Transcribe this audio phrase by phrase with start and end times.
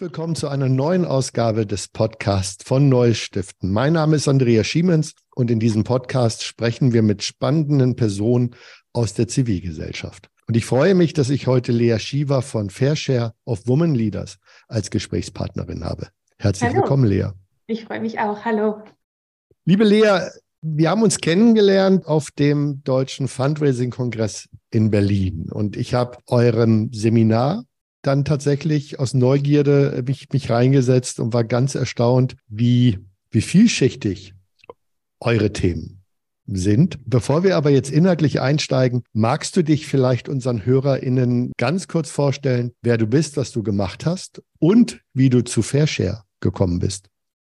[0.00, 3.70] Herzlich willkommen zu einer neuen Ausgabe des Podcasts von Neues Stiften.
[3.70, 8.56] Mein Name ist Andrea Schiemens und in diesem Podcast sprechen wir mit spannenden Personen
[8.94, 10.30] aus der Zivilgesellschaft.
[10.48, 14.88] Und ich freue mich, dass ich heute Lea Shiva von Fairshare of Women Leaders als
[14.88, 16.08] Gesprächspartnerin habe.
[16.38, 16.80] Herzlich Hallo.
[16.80, 17.32] willkommen, Lea.
[17.66, 18.42] Ich freue mich auch.
[18.46, 18.82] Hallo.
[19.66, 20.30] Liebe Lea,
[20.62, 27.64] wir haben uns kennengelernt auf dem Deutschen Fundraising-Kongress in Berlin und ich habe eurem Seminar
[28.02, 32.98] dann tatsächlich aus Neugierde äh, mich, mich reingesetzt und war ganz erstaunt, wie,
[33.30, 34.34] wie vielschichtig
[35.20, 36.02] eure Themen
[36.46, 36.98] sind.
[37.04, 42.72] Bevor wir aber jetzt inhaltlich einsteigen, magst du dich vielleicht unseren HörerInnen ganz kurz vorstellen,
[42.82, 47.08] wer du bist, was du gemacht hast und wie du zu Fairshare gekommen bist?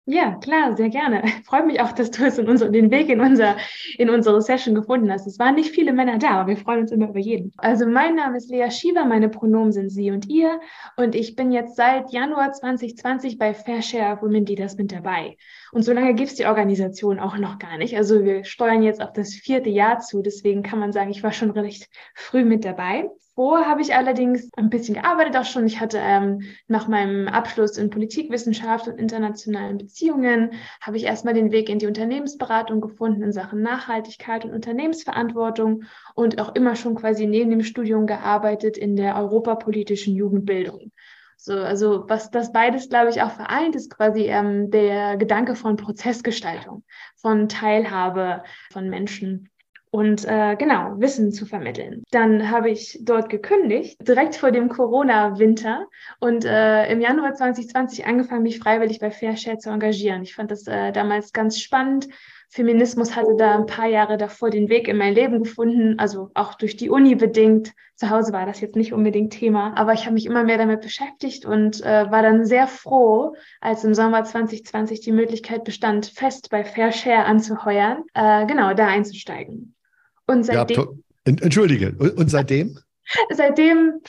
[0.06, 1.24] Ja, klar, sehr gerne.
[1.46, 3.56] Freut mich auch, dass du es in unser, den Weg in, unser,
[3.98, 5.26] in unsere Session gefunden hast.
[5.28, 7.54] Es waren nicht viele Männer da, aber wir freuen uns immer über jeden.
[7.56, 10.60] Also mein Name ist Lea Schieber, meine Pronomen sind sie und ihr
[10.98, 15.38] und ich bin jetzt seit Januar 2020 bei Fairshare Women Leaders mit dabei.
[15.72, 17.96] Und so lange gibt es die Organisation auch noch gar nicht.
[17.96, 21.32] Also wir steuern jetzt auf das vierte Jahr zu, deswegen kann man sagen, ich war
[21.32, 23.10] schon recht früh mit dabei.
[23.36, 25.66] Vor habe ich allerdings ein bisschen gearbeitet auch schon.
[25.66, 31.52] Ich hatte ähm, nach meinem Abschluss in Politikwissenschaft und internationalen Beziehungen, habe ich erstmal den
[31.52, 37.26] Weg in die Unternehmensberatung gefunden in Sachen Nachhaltigkeit und Unternehmensverantwortung und auch immer schon quasi
[37.26, 40.92] neben dem Studium gearbeitet in der europapolitischen Jugendbildung.
[41.38, 45.76] So, also was das beides, glaube ich, auch vereint, ist quasi ähm, der Gedanke von
[45.76, 46.84] Prozessgestaltung,
[47.16, 49.50] von Teilhabe von Menschen
[49.94, 52.04] und äh, genau, Wissen zu vermitteln.
[52.10, 55.86] Dann habe ich dort gekündigt, direkt vor dem Corona-Winter
[56.20, 60.24] und äh, im Januar 2020 angefangen, mich freiwillig bei Fairshare zu engagieren.
[60.24, 62.08] Ich fand das äh, damals ganz spannend.
[62.50, 66.56] Feminismus hatte da ein paar Jahre davor den Weg in mein Leben gefunden, also auch
[66.56, 67.74] durch die Uni bedingt.
[67.96, 70.82] Zu Hause war das jetzt nicht unbedingt Thema, aber ich habe mich immer mehr damit
[70.82, 76.50] beschäftigt und äh, war dann sehr froh, als im Sommer 2020 die Möglichkeit bestand, fest
[76.50, 79.76] bei Fairshare anzuheuern, äh, genau da einzusteigen.
[80.28, 80.78] Und seitdem.
[80.78, 80.88] Ja,
[81.26, 82.78] Entschuldige, und seitdem?
[83.34, 84.02] seitdem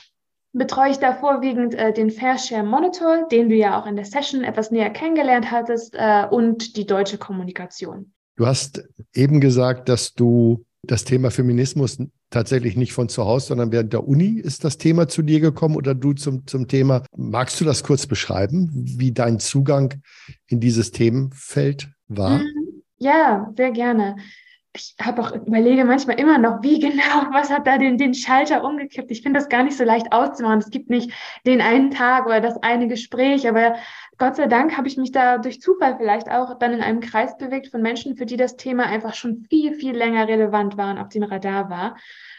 [0.53, 4.45] betreue ich da vorwiegend äh, den Fairshare Monitor, den du ja auch in der Session
[4.45, 8.13] etwas näher kennengelernt hattest, äh, und die deutsche Kommunikation.
[8.37, 11.99] Du hast eben gesagt, dass du das Thema Feminismus
[12.31, 15.77] tatsächlich nicht von zu Hause, sondern während der Uni ist das Thema zu dir gekommen
[15.77, 17.05] oder du zum, zum Thema.
[17.17, 19.95] Magst du das kurz beschreiben, wie dein Zugang
[20.47, 22.39] in dieses Themenfeld war?
[22.39, 22.83] Mhm.
[22.99, 24.17] Ja, sehr gerne
[24.77, 27.03] ich habe auch überlege manchmal immer noch, wie genau,
[27.33, 29.11] was hat da den, den Schalter umgekippt.
[29.11, 30.59] Ich finde das gar nicht so leicht auszumachen.
[30.59, 31.13] Es gibt nicht
[31.47, 33.77] den einen Tag oder das eine Gespräch, aber
[34.19, 37.37] Gott sei Dank habe ich mich da durch Zufall vielleicht auch dann in einem Kreis
[37.39, 40.99] bewegt von Menschen, für die das Thema einfach schon viel, viel länger relevant war und
[40.99, 41.97] auf dem Radar war.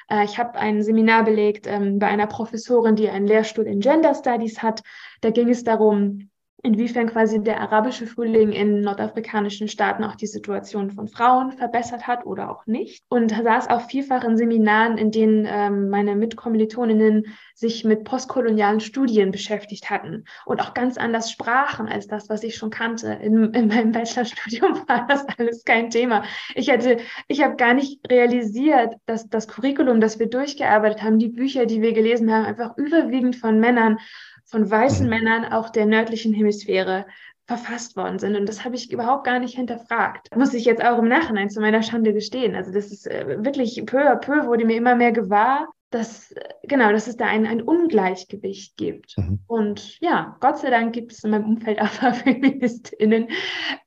[0.10, 4.14] Äh, ich habe ein Seminar belegt ähm, bei einer Professorin, die einen Lehrstuhl in Gender
[4.14, 4.84] Studies hat.
[5.22, 6.30] Da ging es darum,
[6.64, 12.26] inwiefern quasi der arabische Frühling in nordafrikanischen Staaten auch die Situation von Frauen verbessert hat
[12.26, 13.04] oder auch nicht.
[13.10, 19.32] Und saß auch vielfach in Seminaren, in denen ähm, meine Mitkommilitoninnen sich mit postkolonialen Studien
[19.32, 23.08] beschäftigt hatten und auch ganz anders sprachen als das, was ich schon kannte.
[23.14, 26.24] In, in meinem Bachelorstudium war das alles kein Thema.
[26.54, 31.30] Ich hätte, ich habe gar nicht realisiert, dass das Curriculum, das wir durchgearbeitet haben, die
[31.30, 33.98] Bücher, die wir gelesen haben, einfach überwiegend von Männern
[34.46, 35.10] von weißen mhm.
[35.10, 37.06] Männern auch der nördlichen Hemisphäre
[37.48, 38.36] verfasst worden sind.
[38.36, 40.36] Und das habe ich überhaupt gar nicht hinterfragt.
[40.36, 42.56] Muss ich jetzt auch im Nachhinein zu meiner Schande gestehen.
[42.56, 46.42] Also das ist äh, wirklich peu à peu wurde mir immer mehr gewahr, dass, äh,
[46.64, 49.18] genau, dass es da ein, ein Ungleichgewicht gibt.
[49.18, 49.40] Mhm.
[49.48, 53.30] Und ja, Gott sei Dank gibt es in meinem Umfeld auch FeministInnen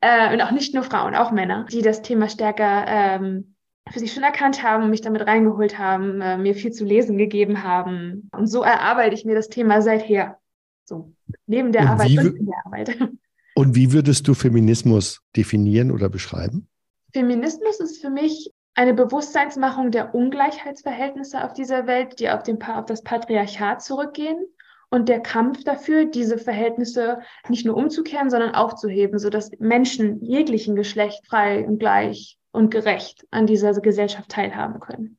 [0.00, 3.54] äh, und auch nicht nur Frauen, auch Männer, die das Thema stärker ähm,
[3.90, 7.62] für sich schon erkannt haben, mich damit reingeholt haben, äh, mir viel zu lesen gegeben
[7.62, 8.28] haben.
[8.32, 10.38] Und so erarbeite ich mir das Thema seither.
[10.84, 11.12] So,
[11.46, 12.98] neben der und Arbeit und in der Arbeit.
[13.54, 16.68] Und wie würdest du Feminismus definieren oder beschreiben?
[17.12, 22.84] Feminismus ist für mich eine Bewusstseinsmachung der Ungleichheitsverhältnisse auf dieser Welt, die auf, den, auf
[22.84, 24.46] das Patriarchat zurückgehen
[24.88, 31.26] und der Kampf dafür, diese Verhältnisse nicht nur umzukehren, sondern aufzuheben, sodass Menschen jeglichen Geschlecht
[31.26, 35.18] frei und gleich und gerecht an dieser Gesellschaft teilhaben können.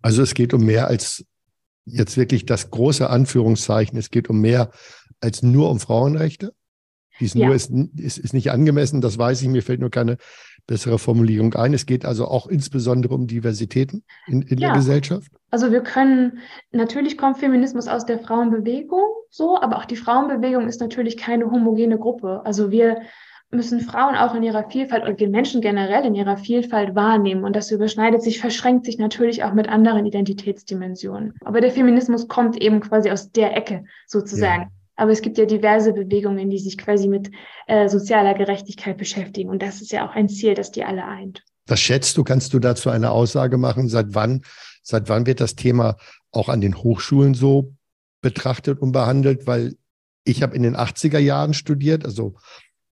[0.00, 1.26] Also es geht um mehr als
[1.86, 4.70] jetzt wirklich das große Anführungszeichen, es geht um mehr
[5.20, 6.54] als nur um Frauenrechte.
[7.18, 7.46] Dies ja.
[7.46, 10.16] nur ist, ist, ist nicht angemessen, das weiß ich, mir fällt nur keine
[10.66, 11.74] bessere Formulierung ein.
[11.74, 14.68] Es geht also auch insbesondere um Diversitäten in, in ja.
[14.68, 15.30] der Gesellschaft.
[15.50, 16.38] Also wir können,
[16.72, 21.98] natürlich kommt Feminismus aus der Frauenbewegung so, aber auch die Frauenbewegung ist natürlich keine homogene
[21.98, 22.42] Gruppe.
[22.44, 23.02] Also wir
[23.50, 27.44] müssen Frauen auch in ihrer Vielfalt und den Menschen generell in ihrer Vielfalt wahrnehmen.
[27.44, 31.34] Und das überschneidet sich, verschränkt sich natürlich auch mit anderen Identitätsdimensionen.
[31.44, 34.62] Aber der Feminismus kommt eben quasi aus der Ecke sozusagen.
[34.62, 34.68] Ja.
[34.96, 37.30] Aber es gibt ja diverse Bewegungen, die sich quasi mit
[37.66, 39.50] äh, sozialer Gerechtigkeit beschäftigen.
[39.50, 41.42] Und das ist ja auch ein Ziel, das die alle eint.
[41.66, 43.88] Was schätzt du, kannst du dazu eine Aussage machen?
[43.88, 44.42] Seit wann,
[44.82, 45.96] seit wann wird das Thema
[46.30, 47.74] auch an den Hochschulen so
[48.20, 49.46] betrachtet und behandelt?
[49.46, 49.74] Weil
[50.24, 52.34] ich habe in den 80er Jahren studiert, also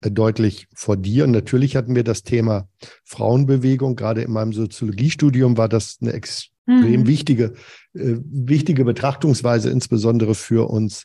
[0.00, 1.24] äh, deutlich vor dir.
[1.24, 2.68] Und natürlich hatten wir das Thema
[3.04, 3.96] Frauenbewegung.
[3.96, 7.06] Gerade in meinem Soziologiestudium war das eine extrem mhm.
[7.06, 7.54] wichtige,
[7.94, 11.04] äh, wichtige Betrachtungsweise, insbesondere für uns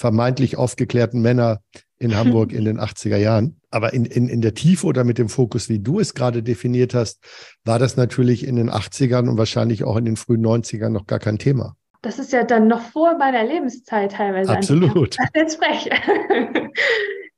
[0.00, 1.60] vermeintlich aufgeklärten Männer
[1.98, 3.60] in Hamburg in den 80er Jahren.
[3.70, 6.94] Aber in, in, in der Tiefe oder mit dem Fokus, wie du es gerade definiert
[6.94, 7.22] hast,
[7.64, 11.18] war das natürlich in den 80ern und wahrscheinlich auch in den frühen 90ern noch gar
[11.18, 11.76] kein Thema.
[12.02, 14.50] Das ist ja dann noch vor meiner Lebenszeit teilweise.
[14.50, 15.16] Absolut.
[15.34, 15.90] Jetzt frech.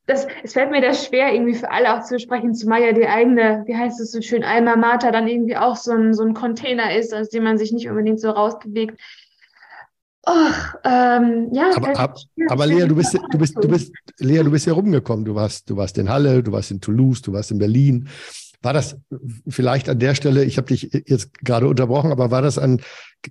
[0.07, 3.07] Das, es fällt mir das schwer, irgendwie für alle auch zu sprechen, zumal ja die
[3.07, 6.35] eigene, wie heißt es so schön, Alma Mater dann irgendwie auch so ein, so ein
[6.35, 9.01] Container ist, aus dem man sich nicht unbedingt so rausbewegt.
[10.25, 11.71] Ach, ähm, ja.
[11.75, 12.17] Aber, ab,
[12.49, 15.25] aber Lea, du bist, du bist, du bist, Lea, du bist ja rumgekommen.
[15.25, 18.09] Du warst, du warst in Halle, du warst in Toulouse, du warst in Berlin.
[18.63, 18.97] War das
[19.49, 22.81] vielleicht an der Stelle, ich habe dich jetzt gerade unterbrochen, aber war das an,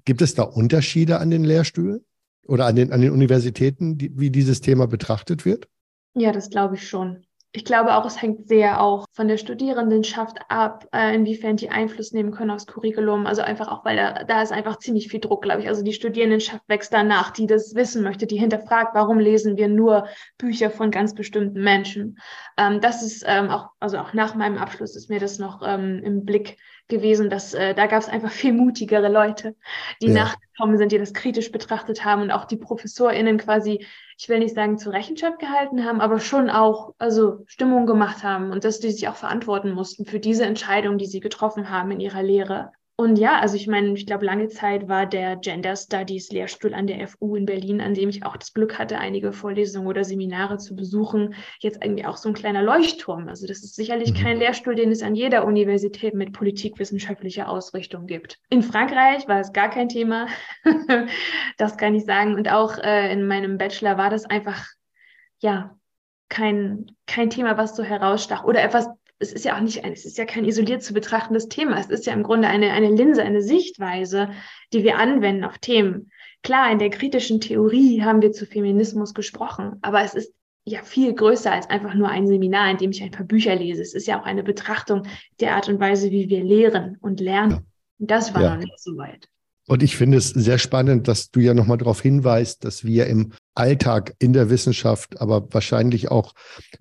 [0.03, 2.03] gibt es da Unterschiede an den Lehrstühlen
[2.45, 5.69] oder an den, an den Universitäten, die, wie dieses Thema betrachtet wird?
[6.15, 7.25] Ja, das glaube ich schon.
[7.53, 12.13] Ich glaube auch, es hängt sehr auch von der Studierendenschaft ab, äh, inwiefern die Einfluss
[12.13, 13.27] nehmen können aufs Curriculum.
[13.27, 15.67] Also einfach auch, weil da, da ist einfach ziemlich viel Druck, glaube ich.
[15.67, 20.07] Also die Studierendenschaft wächst danach, die das wissen möchte, die hinterfragt, warum lesen wir nur
[20.37, 22.19] Bücher von ganz bestimmten Menschen.
[22.57, 26.01] Ähm, das ist ähm, auch, also auch nach meinem Abschluss ist mir das noch ähm,
[26.03, 26.57] im Blick
[26.91, 29.55] gewesen, dass äh, da gab es einfach viel mutigere Leute,
[30.01, 30.13] die ja.
[30.13, 33.85] nachgekommen sind, die das kritisch betrachtet haben und auch die ProfessorInnen quasi
[34.21, 38.51] ich will nicht sagen zur Rechenschaft gehalten haben, aber schon auch also Stimmung gemacht haben
[38.51, 41.99] und dass die sich auch verantworten mussten für diese Entscheidung, die sie getroffen haben in
[41.99, 42.71] ihrer Lehre.
[43.01, 46.85] Und ja, also ich meine, ich glaube, lange Zeit war der Gender Studies Lehrstuhl an
[46.85, 50.59] der FU in Berlin, an dem ich auch das Glück hatte, einige Vorlesungen oder Seminare
[50.59, 53.27] zu besuchen, jetzt irgendwie auch so ein kleiner Leuchtturm.
[53.27, 54.17] Also das ist sicherlich mhm.
[54.17, 58.37] kein Lehrstuhl, den es an jeder Universität mit politikwissenschaftlicher Ausrichtung gibt.
[58.51, 60.27] In Frankreich war es gar kein Thema,
[61.57, 62.35] das kann ich sagen.
[62.35, 64.67] Und auch äh, in meinem Bachelor war das einfach,
[65.39, 65.75] ja,
[66.29, 68.87] kein, kein Thema, was so herausstach oder etwas
[69.21, 71.79] es ist ja auch nicht, es ist ja kein isoliert zu betrachtendes Thema.
[71.79, 74.29] Es ist ja im Grunde eine, eine Linse, eine Sichtweise,
[74.73, 76.11] die wir anwenden auf Themen.
[76.43, 80.33] Klar, in der kritischen Theorie haben wir zu Feminismus gesprochen, aber es ist
[80.65, 83.81] ja viel größer als einfach nur ein Seminar, in dem ich ein paar Bücher lese.
[83.81, 85.03] Es ist ja auch eine Betrachtung
[85.39, 87.51] der Art und Weise, wie wir lehren und lernen.
[87.51, 87.59] Ja.
[87.99, 88.55] Das war ja.
[88.55, 89.27] noch nicht so weit.
[89.71, 93.31] Und ich finde es sehr spannend, dass du ja nochmal darauf hinweist, dass wir im
[93.55, 96.33] Alltag in der Wissenschaft, aber wahrscheinlich auch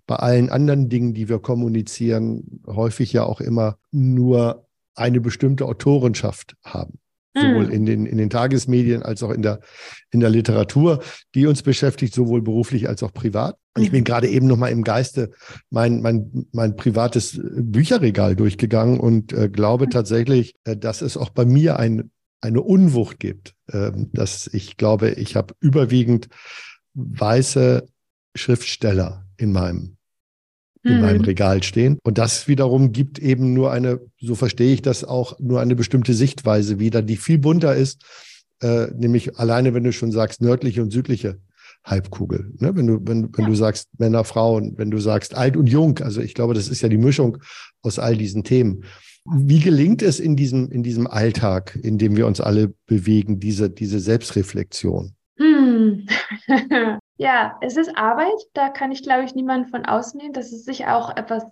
[0.08, 4.66] bei allen anderen Dingen, die wir kommunizieren, häufig ja auch immer nur
[4.96, 6.98] eine bestimmte Autorenschaft haben.
[7.32, 7.70] Sowohl hm.
[7.70, 9.60] in den, in den Tagesmedien als auch in der,
[10.10, 10.98] in der Literatur,
[11.36, 13.56] die uns beschäftigt, sowohl beruflich als auch privat.
[13.76, 14.04] Und ich bin mhm.
[14.04, 15.30] gerade eben nochmal im Geiste
[15.70, 21.44] mein, mein, mein privates Bücherregal durchgegangen und äh, glaube tatsächlich, äh, dass es auch bei
[21.44, 22.10] mir ein
[22.40, 23.54] eine Unwucht gibt.
[23.72, 26.28] Ähm, dass ich glaube, ich habe überwiegend
[26.94, 27.86] weiße
[28.34, 29.96] Schriftsteller in meinem
[30.82, 31.00] in mhm.
[31.02, 31.98] meinem Regal stehen.
[32.02, 36.14] Und das wiederum gibt eben nur eine, so verstehe ich das auch, nur eine bestimmte
[36.14, 38.02] Sichtweise wieder, die viel bunter ist,
[38.62, 41.38] äh, nämlich alleine, wenn du schon sagst, nördliche und südliche
[41.84, 42.52] Halbkugel.
[42.58, 42.74] Ne?
[42.74, 43.50] Wenn du, wenn, wenn ja.
[43.50, 46.80] du sagst Männer, Frauen, wenn du sagst alt und jung, also ich glaube, das ist
[46.80, 47.38] ja die Mischung
[47.82, 48.84] aus all diesen Themen.
[49.24, 53.70] Wie gelingt es in diesem, in diesem Alltag, in dem wir uns alle bewegen, diese,
[53.70, 55.14] diese Selbstreflexion?
[55.36, 56.06] Hm.
[57.16, 60.32] ja, es ist Arbeit, da kann ich, glaube ich, niemanden von ausnehmen.
[60.32, 61.44] Das ist sicher auch etwas,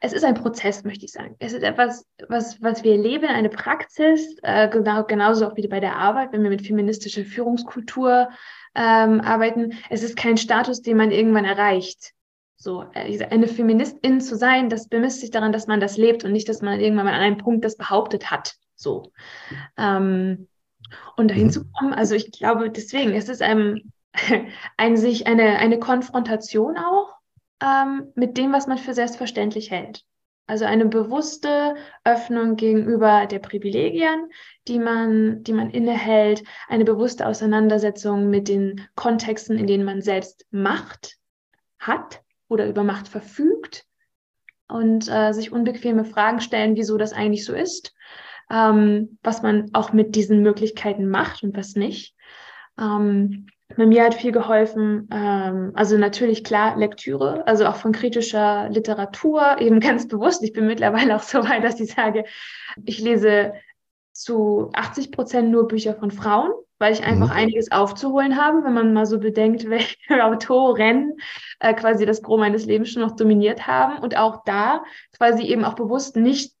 [0.00, 1.34] es ist ein Prozess, möchte ich sagen.
[1.38, 5.80] Es ist etwas, was, was wir leben, eine Praxis, äh, genau, genauso auch wie bei
[5.80, 8.28] der Arbeit, wenn wir mit feministischer Führungskultur
[8.74, 9.72] ähm, arbeiten.
[9.90, 12.12] Es ist kein Status, den man irgendwann erreicht.
[12.60, 16.32] So, äh, eine Feministin zu sein, das bemisst sich daran, dass man das lebt und
[16.32, 18.56] nicht, dass man irgendwann mal an einem Punkt das behauptet hat.
[18.74, 19.12] So.
[19.76, 20.48] Ähm,
[21.16, 21.50] und dahin mhm.
[21.50, 23.92] zu kommen, also ich glaube, deswegen, es ist einem,
[24.76, 27.14] ein, sich eine, eine Konfrontation auch
[27.62, 30.02] ähm, mit dem, was man für selbstverständlich hält.
[30.48, 34.30] Also eine bewusste Öffnung gegenüber der Privilegien,
[34.66, 40.46] die man, die man innehält, eine bewusste Auseinandersetzung mit den Kontexten, in denen man selbst
[40.50, 41.18] Macht
[41.78, 43.84] hat oder über Macht verfügt
[44.68, 47.94] und äh, sich unbequeme Fragen stellen, wieso das eigentlich so ist,
[48.50, 52.14] ähm, was man auch mit diesen Möglichkeiten macht und was nicht.
[52.78, 58.68] Ähm, bei mir hat viel geholfen, ähm, also natürlich klar Lektüre, also auch von kritischer
[58.70, 60.42] Literatur, eben ganz bewusst.
[60.42, 62.24] Ich bin mittlerweile auch so weit, dass ich sage,
[62.84, 63.52] ich lese
[64.12, 67.36] zu 80 Prozent nur Bücher von Frauen weil ich einfach mhm.
[67.36, 71.14] einiges aufzuholen habe, wenn man mal so bedenkt, welche Autoren
[71.60, 74.82] äh, quasi das Gros meines Lebens schon noch dominiert haben und auch da
[75.16, 76.54] quasi eben auch bewusst nicht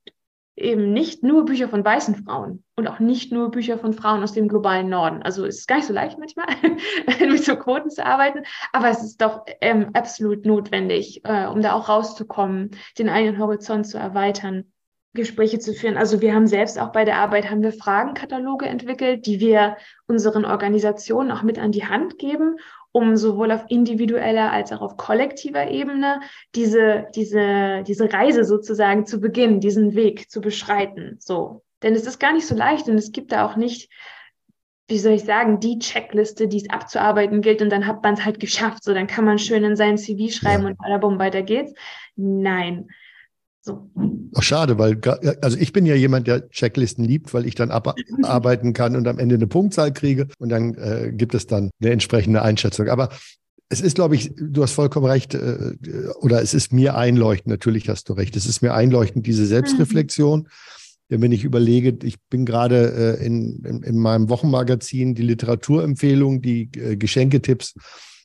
[0.58, 4.32] eben nicht nur Bücher von weißen Frauen und auch nicht nur Bücher von Frauen aus
[4.32, 5.22] dem globalen Norden.
[5.22, 6.46] Also es ist gar nicht so leicht manchmal,
[7.20, 11.72] mit so Quoten zu arbeiten, aber es ist doch ähm, absolut notwendig, äh, um da
[11.72, 14.72] auch rauszukommen, den eigenen Horizont zu erweitern.
[15.18, 15.98] Gespräche zu führen.
[15.98, 20.46] Also wir haben selbst auch bei der Arbeit haben wir Fragenkataloge entwickelt, die wir unseren
[20.46, 22.56] Organisationen auch mit an die Hand geben,
[22.92, 26.20] um sowohl auf individueller als auch auf kollektiver Ebene
[26.54, 31.16] diese, diese, diese Reise sozusagen zu beginnen, diesen Weg zu beschreiten.
[31.20, 31.62] So.
[31.82, 33.90] Denn es ist gar nicht so leicht und es gibt da auch nicht,
[34.88, 38.24] wie soll ich sagen, die Checkliste, die es abzuarbeiten gilt und dann hat man es
[38.24, 38.82] halt geschafft.
[38.82, 41.74] So, dann kann man schön in sein CV schreiben und bada weiter geht's.
[42.16, 42.88] Nein.
[44.34, 45.00] Ach, schade, weil
[45.40, 49.18] also ich bin ja jemand, der Checklisten liebt, weil ich dann abarbeiten kann und am
[49.18, 52.88] Ende eine Punktzahl kriege und dann äh, gibt es dann eine entsprechende Einschätzung.
[52.88, 53.08] Aber
[53.68, 55.72] es ist, glaube ich, du hast vollkommen recht, äh,
[56.20, 60.40] oder es ist mir einleuchtend, natürlich hast du recht, es ist mir einleuchtend, diese Selbstreflexion.
[60.40, 60.46] Mhm.
[61.10, 66.42] Denn wenn ich überlege, ich bin gerade äh, in, in, in, meinem Wochenmagazin die Literaturempfehlung,
[66.42, 67.74] die äh, Geschenketipps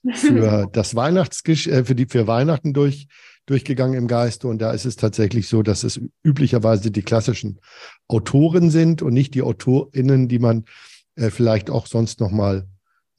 [0.14, 3.08] für das Weihnachtsgesch für die für Weihnachten durch
[3.46, 4.48] durchgegangen im Geiste.
[4.48, 7.60] Und da ist es tatsächlich so, dass es üblicherweise die klassischen
[8.08, 10.66] Autoren sind und nicht die AutorInnen, die man
[11.16, 12.68] äh, vielleicht auch sonst noch mal,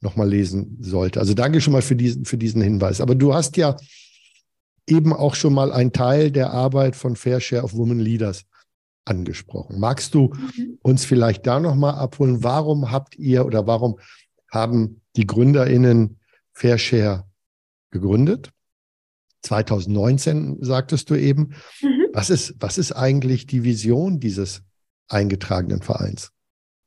[0.01, 1.19] noch mal lesen sollte.
[1.19, 3.01] Also danke schon mal für diesen, für diesen Hinweis.
[3.01, 3.77] Aber du hast ja
[4.87, 8.45] eben auch schon mal einen Teil der Arbeit von Fair Share of Women Leaders
[9.05, 9.79] angesprochen.
[9.79, 10.79] Magst du mhm.
[10.81, 12.43] uns vielleicht da noch mal abholen?
[12.43, 13.99] Warum habt ihr oder warum
[14.51, 16.19] haben die GründerInnen
[16.53, 17.25] Fair Share
[17.91, 18.51] gegründet?
[19.45, 21.55] 2019, sagtest du eben.
[21.81, 22.07] Mhm.
[22.13, 24.63] Was, ist, was ist eigentlich die Vision dieses
[25.07, 26.31] eingetragenen Vereins?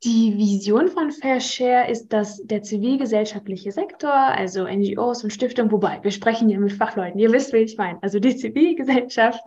[0.04, 5.98] Die Vision von Fair Share ist, dass der zivilgesellschaftliche Sektor, also NGOs und Stiftungen, wobei
[6.04, 9.42] wir sprechen hier mit Fachleuten, ihr wisst, wie ich meine, also die Zivilgesellschaft,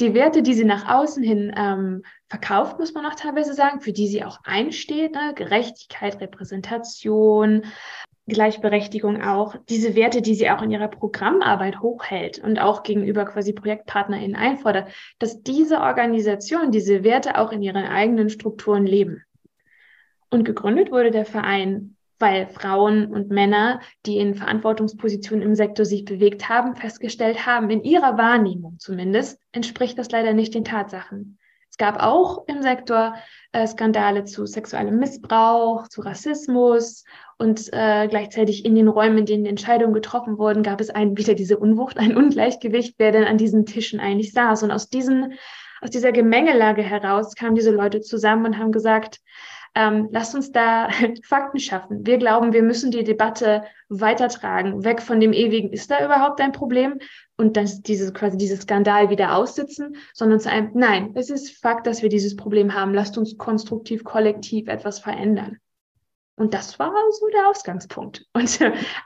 [0.00, 3.92] die Werte, die sie nach außen hin ähm, verkauft, muss man auch teilweise sagen, für
[3.92, 5.34] die sie auch einsteht, ne?
[5.36, 7.64] Gerechtigkeit, Repräsentation,
[8.28, 13.52] Gleichberechtigung auch, diese Werte, die sie auch in ihrer Programmarbeit hochhält und auch gegenüber quasi
[13.52, 19.24] ProjektpartnerInnen einfordert, dass diese Organisation diese Werte auch in ihren eigenen Strukturen leben.
[20.30, 26.04] Und gegründet wurde der Verein, weil Frauen und Männer, die in Verantwortungspositionen im Sektor sich
[26.04, 31.38] bewegt haben, festgestellt haben, in ihrer Wahrnehmung zumindest, entspricht das leider nicht den Tatsachen.
[31.72, 33.14] Es gab auch im Sektor
[33.52, 37.04] äh, Skandale zu sexuellem Missbrauch, zu Rassismus
[37.38, 41.32] und äh, gleichzeitig in den Räumen, in denen Entscheidungen getroffen wurden, gab es ein, wieder
[41.32, 44.64] diese Unwucht, ein Ungleichgewicht, wer denn an diesen Tischen eigentlich saß.
[44.64, 45.32] Und aus, diesen,
[45.80, 49.20] aus dieser Gemengelage heraus kamen diese Leute zusammen und haben gesagt,
[49.74, 50.90] ähm, lasst uns da
[51.24, 52.06] Fakten schaffen.
[52.06, 56.52] Wir glauben, wir müssen die Debatte weitertragen, weg von dem ewigen, ist da überhaupt ein
[56.52, 56.98] Problem?
[57.42, 61.88] Und dann diese, quasi dieses Skandal wieder aussitzen, sondern zu einem, nein, es ist Fakt,
[61.88, 62.94] dass wir dieses Problem haben.
[62.94, 65.58] Lasst uns konstruktiv, kollektiv etwas verändern.
[66.36, 68.24] Und das war so der Ausgangspunkt.
[68.32, 68.60] Und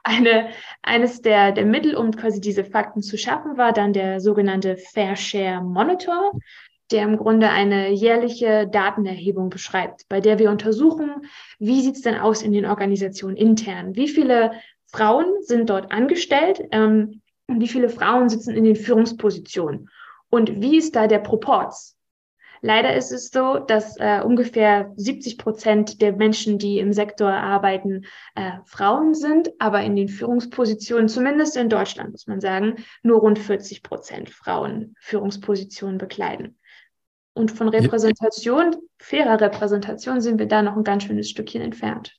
[0.04, 0.50] eine,
[0.82, 5.16] eines der, der Mittel, um quasi diese Fakten zu schaffen, war dann der sogenannte Fair
[5.16, 6.32] Share Monitor,
[6.90, 11.22] der im Grunde eine jährliche Datenerhebung beschreibt, bei der wir untersuchen,
[11.58, 13.96] wie sieht es denn aus in den Organisationen intern?
[13.96, 14.52] Wie viele
[14.88, 16.60] Frauen sind dort angestellt?
[16.70, 19.90] Ähm, wie viele Frauen sitzen in den Führungspositionen?
[20.30, 21.96] Und wie ist da der Proporz?
[22.62, 28.06] Leider ist es so, dass äh, ungefähr 70 Prozent der Menschen, die im Sektor arbeiten,
[28.34, 33.38] äh, Frauen sind, aber in den Führungspositionen, zumindest in Deutschland, muss man sagen, nur rund
[33.38, 36.58] 40 Prozent Frauen Führungspositionen bekleiden.
[37.34, 42.16] Und von Repräsentation, fairer Repräsentation, sind wir da noch ein ganz schönes Stückchen entfernt.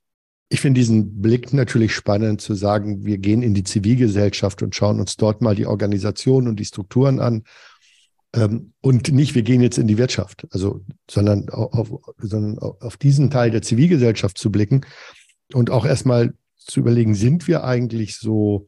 [0.49, 4.99] Ich finde diesen Blick natürlich spannend zu sagen, wir gehen in die Zivilgesellschaft und schauen
[4.99, 7.43] uns dort mal die Organisation und die Strukturen an
[8.33, 13.29] ähm, und nicht, wir gehen jetzt in die Wirtschaft, also, sondern auf, sondern auf diesen
[13.29, 14.85] Teil der Zivilgesellschaft zu blicken
[15.53, 18.67] und auch erstmal zu überlegen, sind wir eigentlich so,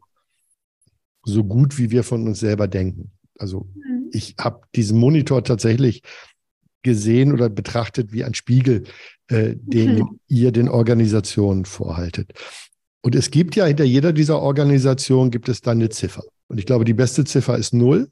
[1.24, 3.12] so gut, wie wir von uns selber denken?
[3.38, 4.10] Also mhm.
[4.12, 6.04] ich habe diesen Monitor tatsächlich
[6.82, 8.86] gesehen oder betrachtet wie ein Spiegel,
[9.30, 10.20] äh, den mhm.
[10.28, 12.34] ihr den Organisationen vorhaltet.
[13.02, 16.24] Und es gibt ja hinter jeder dieser Organisationen gibt es dann eine Ziffer.
[16.48, 18.12] Und ich glaube, die beste Ziffer ist null.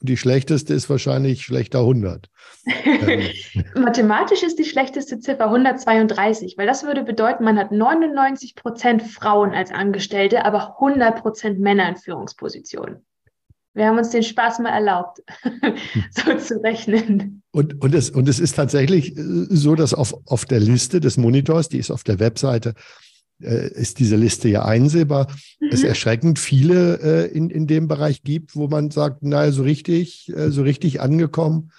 [0.00, 2.30] Und die schlechteste ist wahrscheinlich schlechter 100.
[2.64, 3.28] Ähm.
[3.74, 9.52] Mathematisch ist die schlechteste Ziffer 132, weil das würde bedeuten, man hat 99 Prozent Frauen
[9.52, 13.04] als Angestellte, aber 100 Prozent Männer in Führungspositionen.
[13.74, 15.22] Wir haben uns den Spaß mal erlaubt,
[16.10, 17.42] so zu rechnen.
[17.52, 21.16] Und, und, es, und es ist tatsächlich äh, so, dass auf, auf der Liste des
[21.16, 22.74] Monitors, die ist auf der Webseite
[23.42, 25.28] äh, ist diese Liste ja einsehbar,
[25.60, 25.68] mhm.
[25.72, 30.30] es erschreckend viele äh, in, in dem Bereich gibt, wo man sagt, naja, so richtig,
[30.34, 31.72] äh, so richtig angekommen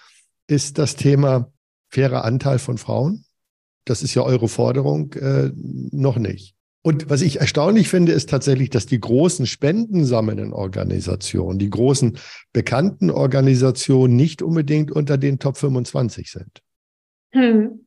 [0.47, 1.51] ist das Thema
[1.89, 3.25] fairer Anteil von Frauen.
[3.85, 6.55] Das ist ja eure Forderung äh, noch nicht.
[6.83, 12.17] Und was ich erstaunlich finde, ist tatsächlich, dass die großen spendensammelnden Organisationen, die großen
[12.53, 16.61] bekannten Organisationen nicht unbedingt unter den Top 25 sind.
[17.33, 17.81] Hm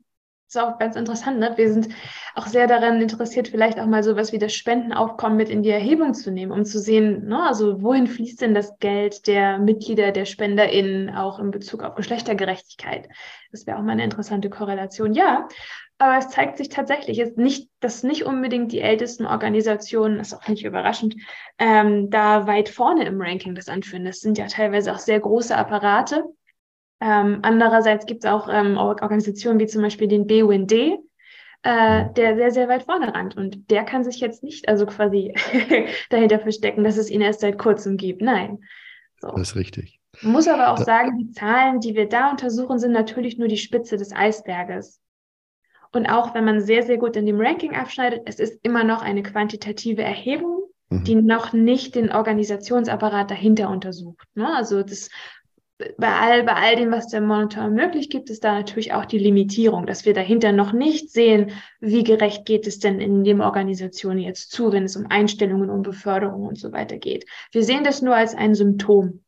[0.54, 1.38] ist auch ganz interessant.
[1.38, 1.52] Ne?
[1.56, 1.88] Wir sind
[2.34, 6.14] auch sehr daran interessiert, vielleicht auch mal sowas wie das Spendenaufkommen mit in die Erhebung
[6.14, 7.42] zu nehmen, um zu sehen, ne?
[7.42, 13.08] also wohin fließt denn das Geld der Mitglieder, der SpenderInnen auch in Bezug auf Geschlechtergerechtigkeit?
[13.50, 15.14] Das wäre auch mal eine interessante Korrelation.
[15.14, 15.48] Ja,
[15.98, 20.38] aber es zeigt sich tatsächlich, ist nicht, dass nicht unbedingt die ältesten Organisationen, das ist
[20.38, 21.16] auch nicht überraschend,
[21.58, 24.04] ähm, da weit vorne im Ranking das anführen.
[24.04, 26.24] Das sind ja teilweise auch sehr große Apparate
[27.04, 30.96] ähm, andererseits gibt es auch ähm, Organisationen wie zum Beispiel den BUND, äh,
[31.62, 33.36] der sehr, sehr weit vorne rankt.
[33.36, 35.34] Und der kann sich jetzt nicht also quasi
[36.10, 38.22] dahinter verstecken, dass es ihn erst seit kurzem gibt.
[38.22, 38.60] Nein.
[39.20, 39.28] So.
[39.28, 40.00] Das ist richtig.
[40.22, 43.58] Man muss aber auch sagen, die Zahlen, die wir da untersuchen, sind natürlich nur die
[43.58, 45.00] Spitze des Eisberges.
[45.94, 49.02] Und auch wenn man sehr, sehr gut in dem Ranking abschneidet, es ist immer noch
[49.02, 51.04] eine quantitative Erhebung, mhm.
[51.04, 54.26] die noch nicht den Organisationsapparat dahinter untersucht.
[54.34, 54.54] Ne?
[54.54, 55.08] Also das
[55.98, 59.18] bei all, bei all dem, was der Monitor möglich gibt, ist da natürlich auch die
[59.18, 64.18] Limitierung, dass wir dahinter noch nicht sehen, wie gerecht geht es denn in dem Organisation
[64.18, 67.26] jetzt zu, wenn es um Einstellungen, um Beförderung und so weiter geht.
[67.50, 69.23] Wir sehen das nur als ein Symptom.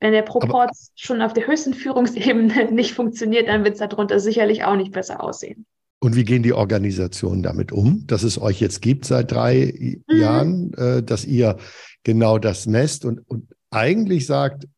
[0.00, 4.64] Wenn der Proport schon auf der höchsten Führungsebene nicht funktioniert, dann wird es darunter sicherlich
[4.64, 5.66] auch nicht besser aussehen.
[6.00, 9.74] Und wie gehen die Organisationen damit um, dass es euch jetzt gibt seit drei
[10.06, 10.16] mhm.
[10.16, 11.56] Jahren, äh, dass ihr
[12.04, 14.68] genau das messt und, und eigentlich sagt,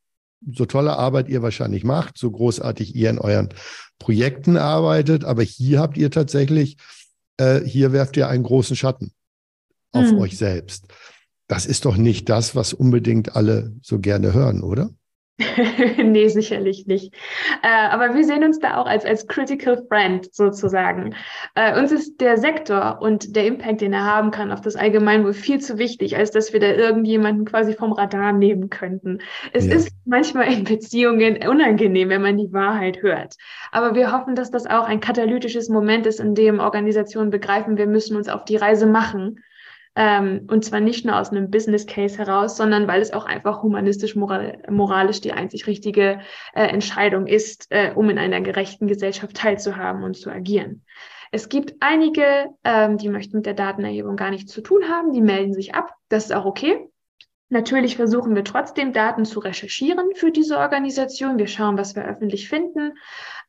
[0.50, 3.50] so tolle Arbeit ihr wahrscheinlich macht, so großartig ihr in euren
[3.98, 6.78] Projekten arbeitet, aber hier habt ihr tatsächlich,
[7.36, 9.12] äh, hier werft ihr einen großen Schatten
[9.92, 10.18] auf mhm.
[10.18, 10.86] euch selbst.
[11.46, 14.90] Das ist doch nicht das, was unbedingt alle so gerne hören, oder?
[15.96, 17.14] nee, sicherlich nicht.
[17.62, 21.14] Äh, aber wir sehen uns da auch als, als Critical Friend sozusagen.
[21.54, 25.32] Äh, uns ist der Sektor und der Impact, den er haben kann auf das Allgemeinwohl
[25.32, 29.18] viel zu wichtig, als dass wir da irgendjemanden quasi vom Radar nehmen könnten.
[29.52, 29.74] Es ja.
[29.74, 33.34] ist manchmal in Beziehungen unangenehm, wenn man die Wahrheit hört.
[33.72, 37.86] Aber wir hoffen, dass das auch ein katalytisches Moment ist, in dem Organisationen begreifen, wir
[37.86, 39.40] müssen uns auf die Reise machen
[39.96, 43.62] ähm, und zwar nicht nur aus einem Business Case heraus, sondern weil es auch einfach
[43.62, 46.20] humanistisch, moral, moralisch die einzig richtige
[46.54, 50.84] äh, Entscheidung ist, äh, um in einer gerechten Gesellschaft teilzuhaben und zu agieren.
[51.32, 55.20] Es gibt einige, ähm, die möchten mit der Datenerhebung gar nichts zu tun haben, die
[55.20, 55.94] melden sich ab.
[56.08, 56.88] Das ist auch okay.
[57.52, 61.36] Natürlich versuchen wir trotzdem Daten zu recherchieren für diese Organisation.
[61.36, 62.92] Wir schauen, was wir öffentlich finden.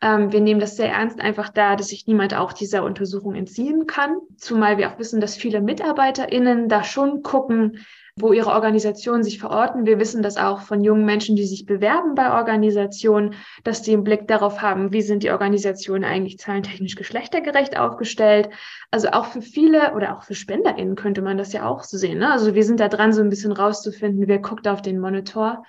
[0.02, 3.86] Ähm, wir nehmen das sehr ernst, einfach da, dass sich niemand auch dieser Untersuchung entziehen
[3.86, 4.18] kann.
[4.38, 7.80] Zumal wir auch wissen, dass viele MitarbeiterInnen da schon gucken,
[8.18, 9.86] wo ihre Organisationen sich verorten.
[9.86, 14.04] Wir wissen das auch von jungen Menschen, die sich bewerben bei Organisationen, dass die einen
[14.04, 18.50] Blick darauf haben, wie sind die Organisationen eigentlich zahlentechnisch geschlechtergerecht aufgestellt.
[18.90, 22.20] Also auch für viele oder auch für SpenderInnen könnte man das ja auch so sehen.
[22.20, 22.32] Ne?
[22.32, 25.64] Also wir sind da dran, so ein bisschen rauszufinden, wer guckt auf den Monitor.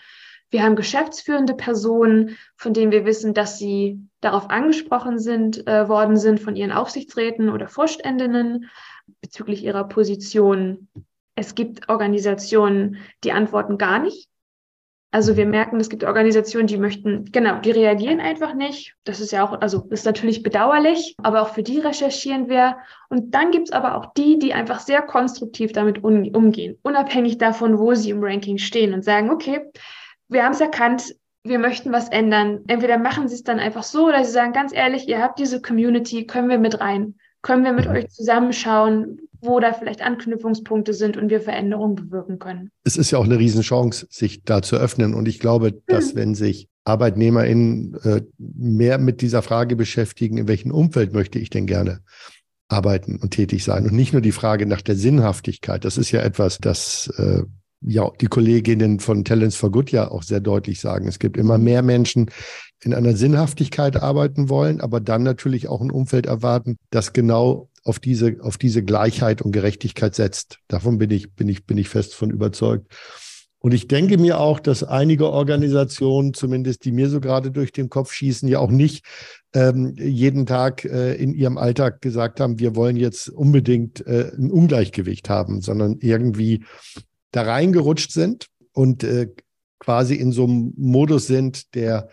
[0.53, 6.17] Wir haben geschäftsführende Personen, von denen wir wissen, dass sie darauf angesprochen sind, äh, worden
[6.17, 8.71] sind von ihren Aufsichtsräten oder Vorständinnen
[9.21, 10.89] bezüglich ihrer Position
[11.35, 14.29] es gibt Organisationen, die antworten gar nicht.
[15.15, 18.95] Also wir merken, es gibt Organisationen, die möchten, genau, die reagieren einfach nicht.
[19.05, 22.79] Das ist ja auch, also ist natürlich bedauerlich, aber auch für die recherchieren wir.
[23.11, 27.79] Und dann gibt es aber auch die, die einfach sehr konstruktiv damit umgehen, unabhängig davon,
[27.79, 29.61] wo sie im Ranking stehen und sagen, okay,
[30.33, 31.15] wir haben es erkannt,
[31.45, 32.61] wir möchten was ändern.
[32.69, 35.61] Entweder machen sie es dann einfach so oder sie sagen ganz ehrlich, ihr habt diese
[35.61, 41.17] Community, können wir mit rein, können wir mit euch zusammenschauen, wo da vielleicht Anknüpfungspunkte sind
[41.17, 42.71] und wir Veränderungen bewirken können.
[42.85, 45.15] Es ist ja auch eine Riesenchance, sich da zu öffnen.
[45.15, 46.19] Und ich glaube, dass mhm.
[46.19, 51.67] wenn sich ArbeitnehmerInnen äh, mehr mit dieser Frage beschäftigen, in welchem Umfeld möchte ich denn
[51.67, 52.03] gerne
[52.69, 55.85] arbeiten und tätig sein und nicht nur die Frage nach der Sinnhaftigkeit.
[55.85, 57.43] Das ist ja etwas, das äh,
[57.85, 61.09] ja die Kolleginnen von Talents for Good ja auch sehr deutlich sagen.
[61.09, 62.31] Es gibt immer mehr Menschen,
[62.85, 67.99] in einer Sinnhaftigkeit arbeiten wollen, aber dann natürlich auch ein Umfeld erwarten, das genau auf
[67.99, 70.59] diese, auf diese Gleichheit und Gerechtigkeit setzt.
[70.69, 72.87] Davon bin ich, bin ich, bin ich fest von überzeugt.
[73.59, 77.89] Und ich denke mir auch, dass einige Organisationen, zumindest die mir so gerade durch den
[77.89, 79.05] Kopf schießen, ja auch nicht
[79.55, 84.51] ähm, jeden Tag äh, in ihrem Alltag gesagt haben, wir wollen jetzt unbedingt äh, ein
[84.51, 86.65] Ungleichgewicht haben, sondern irgendwie
[87.33, 89.29] da reingerutscht sind und äh,
[89.79, 92.09] quasi in so einem Modus sind, der,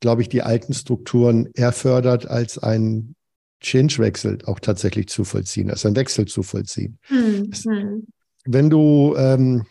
[0.00, 3.14] glaube ich, die alten Strukturen eher fördert als einen
[3.62, 6.98] Changewechsel auch tatsächlich zu vollziehen, also einen Wechsel zu vollziehen.
[7.08, 8.06] Mhm.
[8.44, 9.64] Wenn du ähm,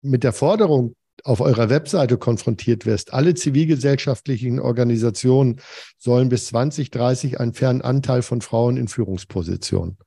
[0.00, 5.60] mit der Forderung auf eurer Webseite konfrontiert wirst, alle zivilgesellschaftlichen Organisationen
[5.98, 9.98] sollen bis 2030 einen fairen Anteil von Frauen in Führungspositionen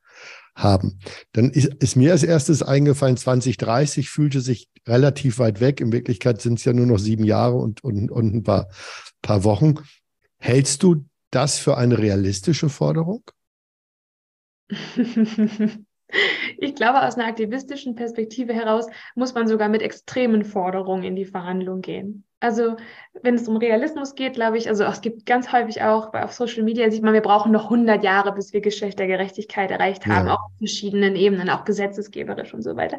[0.58, 0.98] haben.
[1.32, 5.80] Dann ist, ist, mir als erstes eingefallen, 2030 fühlte sich relativ weit weg.
[5.80, 8.68] In Wirklichkeit sind es ja nur noch sieben Jahre und, und, und ein paar,
[9.22, 9.76] paar Wochen.
[10.38, 13.22] Hältst du das für eine realistische Forderung?
[16.56, 21.26] Ich glaube, aus einer aktivistischen Perspektive heraus muss man sogar mit extremen Forderungen in die
[21.26, 22.24] Verhandlung gehen.
[22.40, 22.76] Also
[23.22, 26.62] wenn es um Realismus geht, glaube ich, also es gibt ganz häufig auch auf Social
[26.62, 30.34] Media sieht man, wir brauchen noch 100 Jahre, bis wir Geschlechtergerechtigkeit erreicht haben, ja.
[30.34, 32.98] auf verschiedenen Ebenen, auch gesetzesgeberisch und so weiter.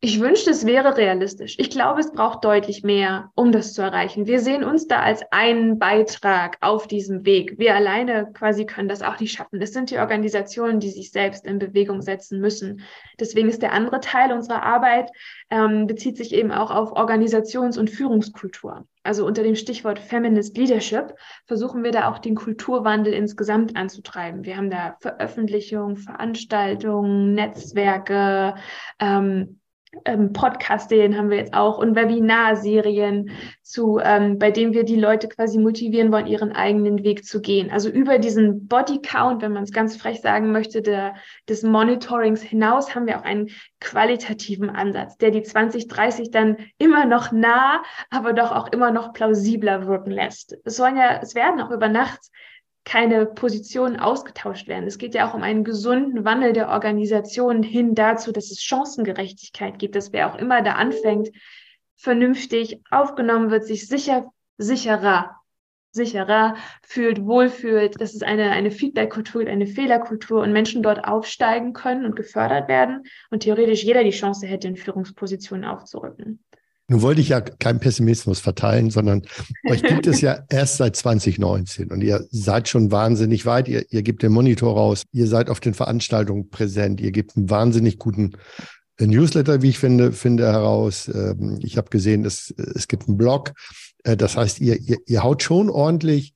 [0.00, 1.56] Ich wünschte, es wäre realistisch.
[1.58, 4.28] Ich glaube, es braucht deutlich mehr, um das zu erreichen.
[4.28, 7.58] Wir sehen uns da als einen Beitrag auf diesem Weg.
[7.58, 9.58] Wir alleine quasi können das auch nicht schaffen.
[9.58, 12.82] Das sind die Organisationen, die sich selbst in Bewegung setzen müssen.
[13.18, 15.10] Deswegen ist der andere Teil unserer Arbeit,
[15.50, 18.86] ähm, bezieht sich eben auch auf Organisations- und Führungskultur.
[19.02, 21.14] Also unter dem Stichwort Feminist Leadership
[21.46, 24.44] versuchen wir da auch den Kulturwandel insgesamt anzutreiben.
[24.44, 28.54] Wir haben da Veröffentlichungen, Veranstaltungen, Netzwerke,
[29.00, 29.57] ähm,
[30.32, 33.30] Podcast-Serien haben wir jetzt auch und Webinarserien
[33.62, 37.70] zu, ähm, bei denen wir die Leute quasi motivieren wollen, ihren eigenen Weg zu gehen.
[37.70, 41.14] Also über diesen Body Count, wenn man es ganz frech sagen möchte, der,
[41.48, 43.48] des Monitorings hinaus haben wir auch einen
[43.80, 49.86] qualitativen Ansatz, der die 2030 dann immer noch nah, aber doch auch immer noch plausibler
[49.86, 50.56] wirken lässt.
[50.64, 52.30] Es sollen ja, es werden auch über Nacht
[52.88, 54.86] keine Positionen ausgetauscht werden.
[54.86, 59.78] Es geht ja auch um einen gesunden Wandel der Organisation hin dazu, dass es Chancengerechtigkeit
[59.78, 61.28] gibt, dass wer auch immer da anfängt,
[61.96, 65.36] vernünftig aufgenommen wird, sich sicher, sicherer,
[65.90, 72.06] sicherer fühlt, wohlfühlt, dass es eine, eine Feedback-Kultur, eine Fehlerkultur und Menschen dort aufsteigen können
[72.06, 76.42] und gefördert werden und theoretisch jeder die Chance hätte, in Führungspositionen aufzurücken.
[76.90, 79.22] Nun wollte ich ja keinen Pessimismus verteilen, sondern
[79.68, 83.68] euch gibt es ja erst seit 2019 und ihr seid schon wahnsinnig weit.
[83.68, 87.50] Ihr, ihr gebt den Monitor raus, ihr seid auf den Veranstaltungen präsent, ihr gebt einen
[87.50, 88.32] wahnsinnig guten
[88.98, 91.08] äh, Newsletter, wie ich finde, finde heraus.
[91.08, 93.52] Ähm, ich habe gesehen, es, es gibt einen Blog.
[94.04, 96.34] Äh, das heißt, ihr, ihr, ihr haut schon ordentlich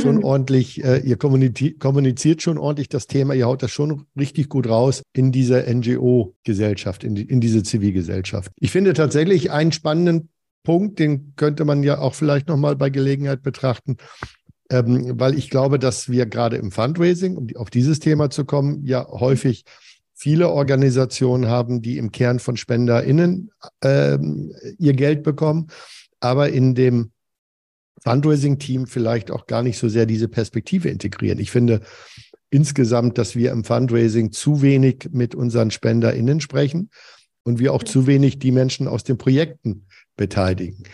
[0.00, 4.68] schon ordentlich, äh, ihr kommuniziert schon ordentlich das Thema, ihr haut das schon richtig gut
[4.68, 8.52] raus in dieser NGO-Gesellschaft, in, die, in diese Zivilgesellschaft.
[8.56, 10.28] Ich finde tatsächlich einen spannenden
[10.64, 13.96] Punkt, den könnte man ja auch vielleicht nochmal bei Gelegenheit betrachten,
[14.70, 18.84] ähm, weil ich glaube, dass wir gerade im Fundraising, um auf dieses Thema zu kommen,
[18.84, 19.64] ja häufig
[20.14, 23.50] viele Organisationen haben, die im Kern von SpenderInnen
[23.82, 25.68] ähm, ihr Geld bekommen,
[26.20, 27.12] aber in dem
[28.04, 31.38] Fundraising-Team vielleicht auch gar nicht so sehr diese Perspektive integrieren.
[31.38, 31.80] Ich finde
[32.50, 36.90] insgesamt, dass wir im Fundraising zu wenig mit unseren SpenderInnen sprechen
[37.42, 40.84] und wir auch zu wenig die Menschen aus den Projekten beteiligen.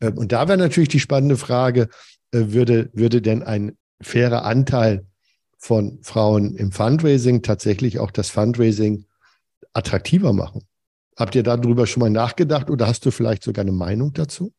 [0.00, 1.88] Ähm, und da wäre natürlich die spannende Frage,
[2.32, 5.06] äh, würde, würde denn ein fairer Anteil
[5.58, 9.06] von Frauen im Fundraising tatsächlich auch das Fundraising
[9.72, 10.62] attraktiver machen?
[11.16, 14.52] Habt ihr darüber schon mal nachgedacht oder hast du vielleicht sogar eine Meinung dazu?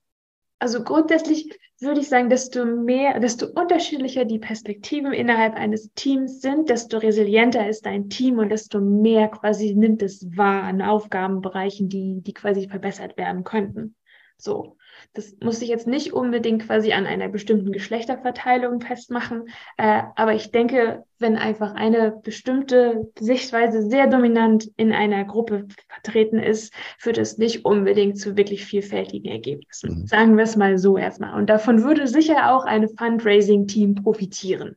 [0.64, 6.70] Also grundsätzlich würde ich sagen, desto mehr, desto unterschiedlicher die Perspektiven innerhalb eines Teams sind,
[6.70, 12.22] desto resilienter ist dein Team und desto mehr quasi nimmt es wahr an Aufgabenbereichen, die,
[12.22, 13.98] die quasi verbessert werden könnten.
[14.38, 14.78] So.
[15.14, 20.52] Das muss sich jetzt nicht unbedingt quasi an einer bestimmten Geschlechterverteilung festmachen, äh, aber ich
[20.52, 27.38] denke, wenn einfach eine bestimmte Sichtweise sehr dominant in einer Gruppe vertreten ist, führt es
[27.38, 30.02] nicht unbedingt zu wirklich vielfältigen Ergebnissen.
[30.02, 30.08] Mhm.
[30.08, 31.38] Sagen wir es mal so erstmal.
[31.38, 34.76] Und davon würde sicher auch ein Fundraising-Team profitieren.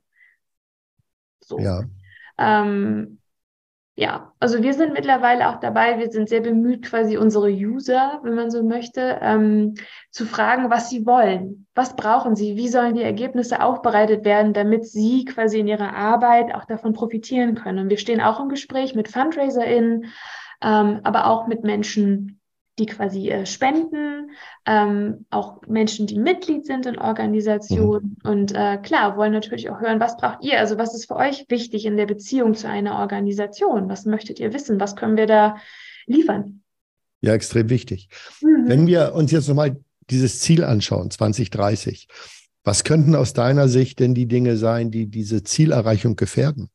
[1.41, 1.59] So.
[1.59, 1.85] Ja.
[2.39, 3.19] Ähm,
[3.99, 8.35] ja, also wir sind mittlerweile auch dabei, wir sind sehr bemüht, quasi unsere User, wenn
[8.35, 9.75] man so möchte, ähm,
[10.11, 11.67] zu fragen, was sie wollen.
[11.75, 12.57] Was brauchen sie?
[12.57, 17.55] Wie sollen die Ergebnisse aufbereitet werden, damit sie quasi in ihrer Arbeit auch davon profitieren
[17.55, 17.79] können?
[17.79, 20.05] Und wir stehen auch im Gespräch mit FundraiserInnen,
[20.63, 22.39] ähm, aber auch mit Menschen,
[22.79, 24.31] die quasi äh, spenden,
[24.67, 28.31] ähm, auch Menschen, die Mitglied sind in Organisationen mhm.
[28.31, 30.59] und äh, klar, wollen natürlich auch hören, was braucht ihr?
[30.59, 33.89] Also was ist für euch wichtig in der Beziehung zu einer Organisation?
[33.89, 34.79] Was möchtet ihr wissen?
[34.79, 35.57] Was können wir da
[36.07, 36.63] liefern?
[37.23, 38.09] Ja, extrem wichtig.
[38.43, 38.69] Mhm.
[38.69, 39.77] Wenn wir uns jetzt nochmal
[40.11, 42.09] dieses Ziel anschauen, 2030,
[42.63, 46.69] was könnten aus deiner Sicht denn die Dinge sein, die diese Zielerreichung gefährden?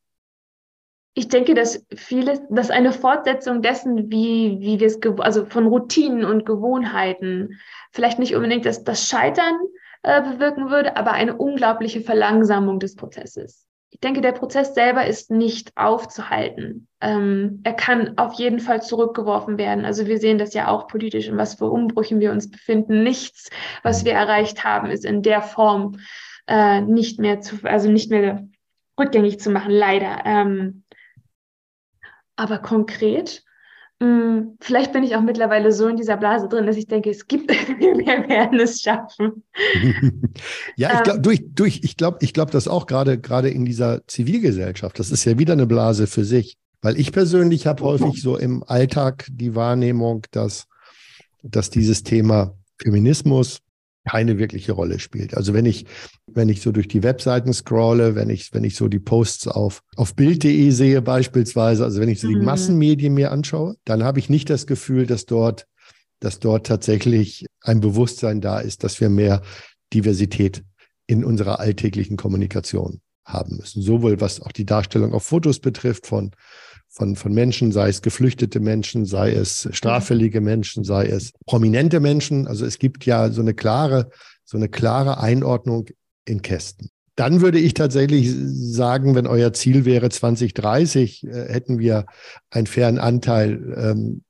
[1.14, 6.24] Ich denke, dass vieles, dass eine Fortsetzung dessen, wie, wie wir es, also von Routinen
[6.24, 7.60] und Gewohnheiten,
[7.92, 9.60] vielleicht nicht unbedingt das, das Scheitern
[10.04, 13.68] äh, bewirken würde, aber eine unglaubliche Verlangsamung des Prozesses.
[13.90, 16.88] ich denke, der Prozess selber ist nicht aufzuhalten.
[17.02, 19.84] Ähm, er kann auf jeden Fall zurückgeworfen werden.
[19.84, 23.04] Also wir sehen das ja auch politisch, in was für Umbrüchen wir uns befinden.
[23.04, 23.50] Nichts,
[23.84, 25.98] was wir erreicht haben, ist in der Form
[26.48, 28.48] äh, nicht mehr zu, also nicht mehr
[28.98, 30.22] rückgängig zu machen, leider.
[30.24, 30.84] Ähm,
[32.42, 33.44] aber konkret
[34.02, 37.28] hm, vielleicht bin ich auch mittlerweile so in dieser Blase drin, dass ich denke, es
[37.28, 39.44] gibt, wir werden es schaffen.
[40.76, 41.22] ja, ich glaube, ähm.
[41.22, 44.98] durch, durch, ich glaube, ich glaube das auch gerade, gerade in dieser Zivilgesellschaft.
[44.98, 46.58] Das ist ja wieder eine Blase für sich.
[46.82, 50.66] Weil ich persönlich habe häufig so im Alltag die Wahrnehmung, dass,
[51.44, 53.60] dass dieses Thema Feminismus
[54.06, 55.36] keine wirkliche Rolle spielt.
[55.38, 55.86] Also wenn ich,
[56.28, 59.84] wenn ich so durch die Webseiten scrolle, wenn ich, wenn ich so die Posts auf,
[59.96, 62.46] auf Bild.de sehe beispielsweise, also wenn ich so die mhm.
[62.46, 65.68] Massenmedien mir anschaue, dann habe ich nicht das Gefühl, dass dort,
[66.20, 69.42] dass dort tatsächlich ein Bewusstsein da ist, dass wir mehr
[69.94, 70.64] Diversität
[71.06, 73.82] in unserer alltäglichen Kommunikation haben müssen.
[73.82, 76.32] Sowohl was auch die Darstellung auf Fotos betrifft von
[76.92, 82.48] von, von Menschen, sei es geflüchtete Menschen, sei es straffällige Menschen, sei es prominente Menschen.
[82.48, 84.10] Also es gibt ja so eine klare,
[84.44, 85.88] so eine klare Einordnung
[86.26, 86.90] in Kästen.
[87.16, 92.06] Dann würde ich tatsächlich sagen, wenn euer Ziel wäre 2030, äh, hätten wir
[92.50, 94.24] einen fairen Anteil ähm,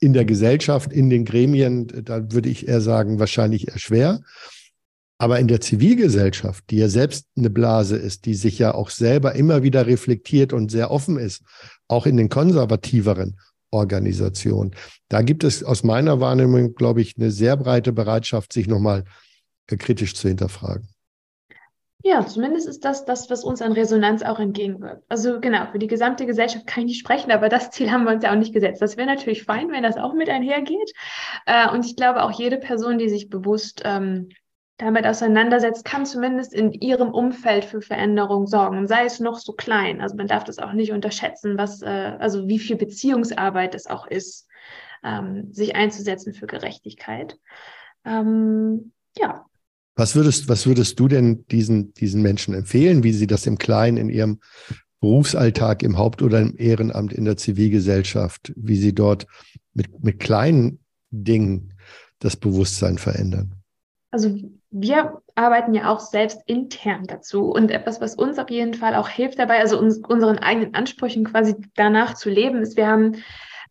[0.00, 1.86] in der Gesellschaft, in den Gremien.
[2.04, 4.20] Da würde ich eher sagen, wahrscheinlich eher schwer.
[5.18, 9.34] Aber in der Zivilgesellschaft, die ja selbst eine Blase ist, die sich ja auch selber
[9.34, 11.42] immer wieder reflektiert und sehr offen ist,
[11.88, 13.38] auch in den konservativeren
[13.70, 14.74] Organisationen,
[15.08, 19.04] da gibt es aus meiner Wahrnehmung, glaube ich, eine sehr breite Bereitschaft, sich nochmal
[19.70, 20.88] äh, kritisch zu hinterfragen.
[22.02, 25.02] Ja, zumindest ist das das, was uns an Resonanz auch entgegenwirkt.
[25.08, 28.12] Also genau, für die gesamte Gesellschaft kann ich nicht sprechen, aber das Ziel haben wir
[28.12, 28.80] uns ja auch nicht gesetzt.
[28.80, 30.92] Das wäre natürlich fein, wenn das auch mit einhergeht.
[31.46, 34.28] Äh, und ich glaube, auch jede Person, die sich bewusst ähm,
[34.78, 40.00] damit auseinandersetzt, kann zumindest in ihrem Umfeld für Veränderung sorgen, sei es noch so klein.
[40.00, 44.06] Also man darf das auch nicht unterschätzen, was, äh, also wie viel Beziehungsarbeit es auch
[44.06, 44.48] ist,
[45.02, 47.38] ähm, sich einzusetzen für Gerechtigkeit.
[48.04, 49.46] Ähm, ja.
[49.94, 53.96] Was würdest, was würdest du denn diesen, diesen Menschen empfehlen, wie sie das im Kleinen
[53.96, 54.40] in ihrem
[55.00, 59.26] Berufsalltag, im Haupt- oder im Ehrenamt, in der Zivilgesellschaft, wie sie dort
[59.72, 61.72] mit, mit kleinen Dingen
[62.18, 63.54] das Bewusstsein verändern?
[64.10, 64.38] Also
[64.70, 69.08] wir arbeiten ja auch selbst intern dazu und etwas, was uns auf jeden Fall auch
[69.08, 73.16] hilft dabei, also uns, unseren eigenen Ansprüchen quasi danach zu leben, ist, wir haben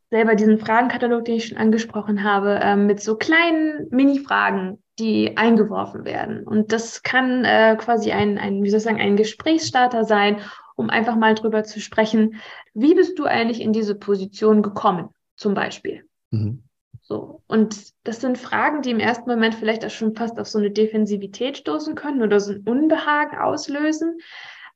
[0.09, 6.05] selber diesen Fragenkatalog, den ich schon angesprochen habe, äh, mit so kleinen Mini-Fragen, die eingeworfen
[6.05, 6.43] werden.
[6.43, 10.37] Und das kann äh, quasi ein, ein, wie soll ich sagen, ein Gesprächsstarter sein,
[10.75, 12.35] um einfach mal drüber zu sprechen,
[12.73, 16.07] wie bist du eigentlich in diese Position gekommen, zum Beispiel.
[16.31, 16.64] Mhm.
[17.07, 17.43] So.
[17.47, 20.71] Und das sind Fragen, die im ersten Moment vielleicht auch schon fast auf so eine
[20.71, 24.17] Defensivität stoßen können oder so ein Unbehagen auslösen.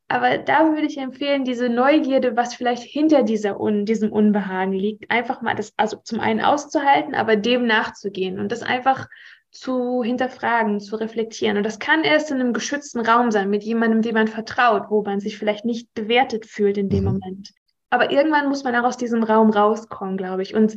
[0.08, 5.10] Aber da würde ich empfehlen, diese Neugierde, was vielleicht hinter dieser Un diesem Unbehagen liegt,
[5.10, 9.08] einfach mal das, also zum einen auszuhalten, aber dem nachzugehen und das einfach
[9.52, 11.58] zu hinterfragen, zu reflektieren.
[11.58, 15.02] Und das kann erst in einem geschützten Raum sein, mit jemandem, dem man vertraut, wo
[15.02, 17.12] man sich vielleicht nicht bewertet fühlt in dem mhm.
[17.14, 17.50] Moment.
[17.90, 20.54] Aber irgendwann muss man auch aus diesem Raum rauskommen, glaube ich.
[20.54, 20.76] Und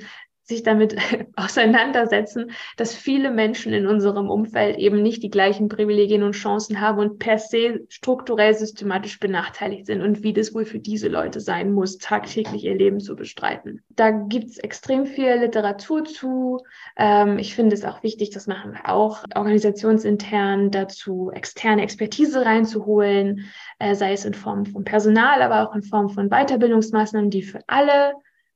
[0.52, 0.96] sich damit
[1.36, 6.98] auseinandersetzen, dass viele Menschen in unserem Umfeld eben nicht die gleichen Privilegien und Chancen haben
[6.98, 11.72] und per se strukturell systematisch benachteiligt sind und wie das wohl für diese Leute sein
[11.72, 13.82] muss, tagtäglich ihr Leben zu bestreiten.
[13.90, 16.60] Da gibt es extrem viel Literatur zu.
[16.96, 23.50] Ähm, ich finde es auch wichtig, das machen wir auch, organisationsintern dazu externe Expertise reinzuholen,
[23.78, 27.60] äh, sei es in Form von Personal, aber auch in Form von Weiterbildungsmaßnahmen, die für
[27.66, 28.12] alle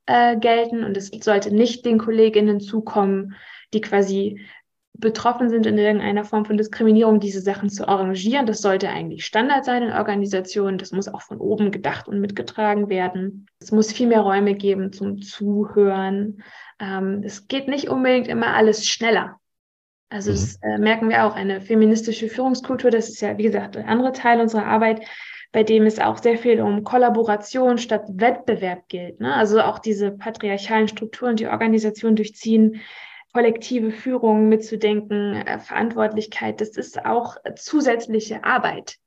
[0.07, 3.35] äh, gelten und es sollte nicht den Kolleginnen zukommen,
[3.73, 4.39] die quasi
[4.99, 8.47] betroffen sind in irgendeiner Form von Diskriminierung, diese Sachen zu arrangieren.
[8.47, 10.79] Das sollte eigentlich Standard sein in Organisationen.
[10.79, 13.45] Das muss auch von oben gedacht und mitgetragen werden.
[13.59, 16.41] Es muss viel mehr Räume geben zum Zuhören.
[16.79, 19.39] Ähm, es geht nicht unbedingt immer alles schneller.
[20.09, 20.35] Also mhm.
[20.35, 21.35] das äh, merken wir auch.
[21.35, 25.01] Eine feministische Führungskultur, das ist ja, wie gesagt, ein anderer Teil unserer Arbeit,
[25.51, 29.19] bei dem es auch sehr viel um Kollaboration statt Wettbewerb gilt.
[29.19, 29.33] Ne?
[29.33, 32.81] Also auch diese patriarchalen Strukturen, die Organisation durchziehen,
[33.33, 38.97] kollektive Führung mitzudenken, äh, Verantwortlichkeit, das ist auch zusätzliche Arbeit,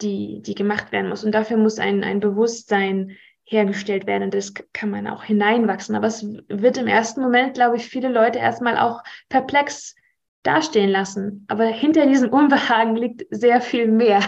[0.00, 1.24] die, die gemacht werden muss.
[1.24, 4.24] Und dafür muss ein, ein Bewusstsein hergestellt werden.
[4.24, 5.94] Und das kann man auch hineinwachsen.
[5.94, 9.94] Aber es wird im ersten Moment, glaube ich, viele Leute erstmal auch perplex
[10.42, 11.44] dastehen lassen.
[11.48, 14.20] Aber hinter diesem Unbehagen liegt sehr viel mehr.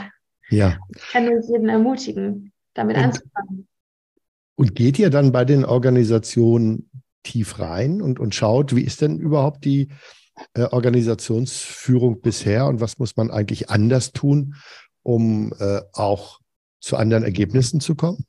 [0.51, 0.79] Ja.
[0.95, 3.69] Ich kann nur jeden ermutigen, damit und, anzufangen.
[4.57, 6.91] Und geht ihr dann bei den Organisationen
[7.23, 9.89] tief rein und, und schaut, wie ist denn überhaupt die
[10.55, 14.57] äh, Organisationsführung bisher und was muss man eigentlich anders tun,
[15.03, 16.41] um äh, auch
[16.81, 18.27] zu anderen Ergebnissen zu kommen?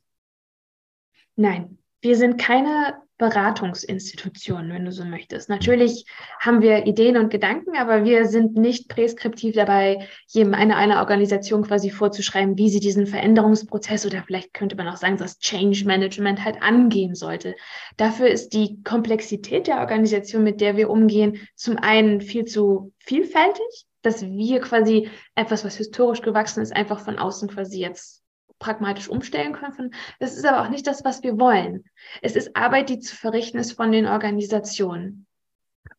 [1.36, 5.48] Nein, wir sind keine Beratungsinstitution, wenn du so möchtest.
[5.48, 6.04] Natürlich
[6.40, 11.62] haben wir Ideen und Gedanken, aber wir sind nicht präskriptiv dabei, jedem eine, eine Organisation
[11.62, 16.44] quasi vorzuschreiben, wie sie diesen Veränderungsprozess oder vielleicht könnte man auch sagen, das Change Management
[16.44, 17.54] halt angehen sollte.
[17.96, 23.86] Dafür ist die Komplexität der Organisation, mit der wir umgehen, zum einen viel zu vielfältig,
[24.02, 28.23] dass wir quasi etwas, was historisch gewachsen ist, einfach von außen quasi jetzt
[28.58, 29.94] pragmatisch umstellen können.
[30.20, 31.84] Das ist aber auch nicht das, was wir wollen.
[32.22, 35.26] Es ist Arbeit, die zu verrichten ist von den Organisationen.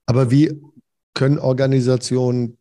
[0.05, 0.61] Aber wie
[1.13, 2.57] können Organisationen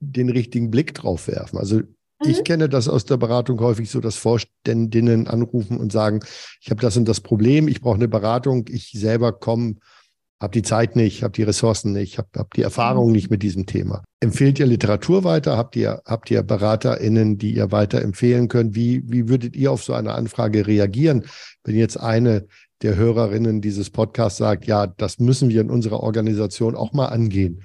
[0.00, 1.58] den richtigen Blick drauf werfen?
[1.58, 1.86] Also mhm.
[2.20, 6.20] ich kenne das aus der Beratung häufig so, dass Vorständinnen anrufen und sagen,
[6.60, 9.76] ich habe das und das Problem, ich brauche eine Beratung, ich selber komme
[10.40, 13.12] habe die Zeit nicht, habe die Ressourcen nicht, habe hab die Erfahrung mhm.
[13.12, 14.04] nicht mit diesem Thema.
[14.20, 15.56] Empfehlt ihr Literatur weiter?
[15.56, 18.74] Habt ihr, habt ihr BeraterInnen, die ihr weiter empfehlen könnt?
[18.74, 21.24] Wie, wie würdet ihr auf so eine Anfrage reagieren,
[21.64, 22.46] wenn jetzt eine
[22.82, 27.64] der Hörerinnen dieses Podcasts sagt, ja, das müssen wir in unserer Organisation auch mal angehen?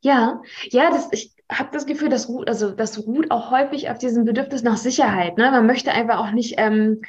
[0.00, 3.98] Ja, ja, das, ich habe das Gefühl, das ruht, also das ruht auch häufig auf
[3.98, 5.36] diesem Bedürfnis nach Sicherheit.
[5.36, 5.50] Ne?
[5.50, 7.02] Man möchte einfach auch nicht ähm,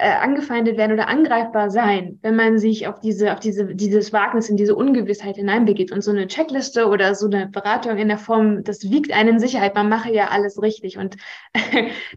[0.00, 4.48] äh, angefeindet werden oder angreifbar sein, wenn man sich auf diese, auf diese, dieses Wagnis
[4.48, 5.92] in diese Ungewissheit hineinbegibt.
[5.92, 9.38] Und so eine Checkliste oder so eine Beratung in der Form, das wiegt einen in
[9.40, 10.96] Sicherheit, man mache ja alles richtig.
[10.96, 11.16] Und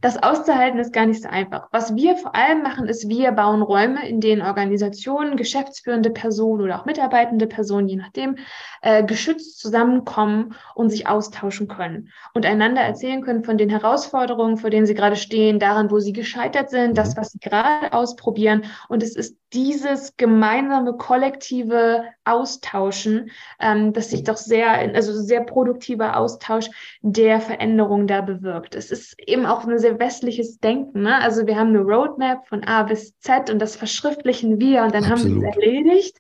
[0.02, 1.68] das auszuhalten ist gar nicht so einfach.
[1.72, 6.80] Was wir vor allem machen, ist, wir bauen Räume, in denen Organisationen, geschäftsführende Personen oder
[6.80, 8.38] auch mitarbeitende Personen, je nachdem,
[8.82, 14.70] äh, geschützt zusammenkommen und sich austauschen können und einander erzählen können von den Herausforderungen, vor
[14.70, 17.20] denen sie gerade stehen, daran, wo sie gescheitert sind, das, mhm.
[17.20, 18.66] was sie gerade ausprobieren.
[18.90, 26.18] Und es ist dieses gemeinsame, kollektive Austauschen, ähm, das sich doch sehr, also sehr produktiver
[26.18, 26.70] Austausch
[27.02, 28.76] der Veränderung da bewirkt.
[28.76, 31.04] Es ist eben auch ein sehr westliches Denken.
[31.04, 31.22] Ne?
[31.22, 35.04] Also wir haben eine Roadmap von A bis Z und das verschriftlichen wir und dann
[35.06, 35.36] Absolut.
[35.36, 36.18] haben wir es erledigt.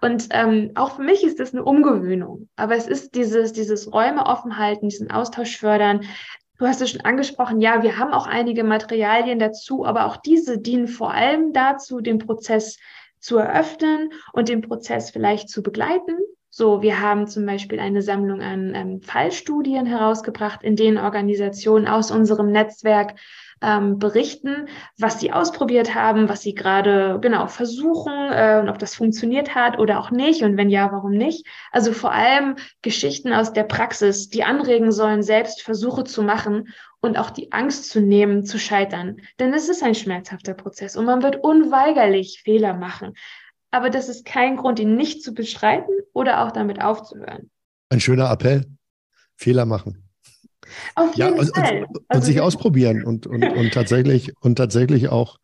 [0.00, 2.48] Und ähm, auch für mich ist das eine Umgewöhnung.
[2.56, 6.00] Aber es ist dieses, dieses Räume offen halten, diesen Austausch fördern,
[6.62, 10.58] Du hast es schon angesprochen, ja, wir haben auch einige Materialien dazu, aber auch diese
[10.60, 12.78] dienen vor allem dazu, den Prozess
[13.18, 16.16] zu eröffnen und den Prozess vielleicht zu begleiten.
[16.50, 22.12] So, wir haben zum Beispiel eine Sammlung an ähm, Fallstudien herausgebracht, in denen Organisationen aus
[22.12, 23.16] unserem Netzwerk
[23.62, 28.94] ähm, berichten, was sie ausprobiert haben, was sie gerade genau versuchen äh, und ob das
[28.94, 31.46] funktioniert hat oder auch nicht und wenn ja, warum nicht.
[31.70, 36.68] Also vor allem Geschichten aus der Praxis, die anregen sollen, selbst Versuche zu machen
[37.00, 39.18] und auch die Angst zu nehmen, zu scheitern.
[39.38, 43.14] Denn es ist ein schmerzhafter Prozess und man wird unweigerlich Fehler machen.
[43.70, 47.50] Aber das ist kein Grund, ihn nicht zu bestreiten oder auch damit aufzuhören.
[47.88, 48.66] Ein schöner Appell.
[49.34, 50.01] Fehler machen.
[50.94, 51.38] Auf ja, Fall.
[51.38, 55.38] Und, und, also, sich ausprobieren und, und, und tatsächlich und tatsächlich auch,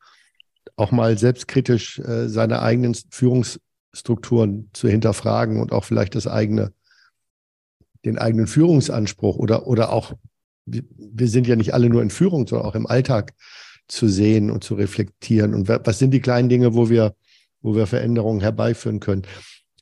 [0.77, 6.73] auch mal selbstkritisch äh, seine eigenen Führungsstrukturen zu hinterfragen und auch vielleicht das eigene,
[8.05, 10.13] den eigenen Führungsanspruch oder, oder auch,
[10.67, 13.35] wir sind ja nicht alle nur in Führung, sondern auch im Alltag
[13.89, 15.55] zu sehen und zu reflektieren.
[15.55, 17.15] Und was sind die kleinen Dinge, wo wir,
[17.63, 19.23] wo wir Veränderungen herbeiführen können?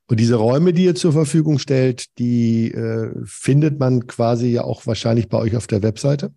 [0.08, 4.86] Und diese Räume, die ihr zur Verfügung stellt, die äh, findet man quasi ja auch
[4.86, 6.32] wahrscheinlich bei euch auf der Webseite.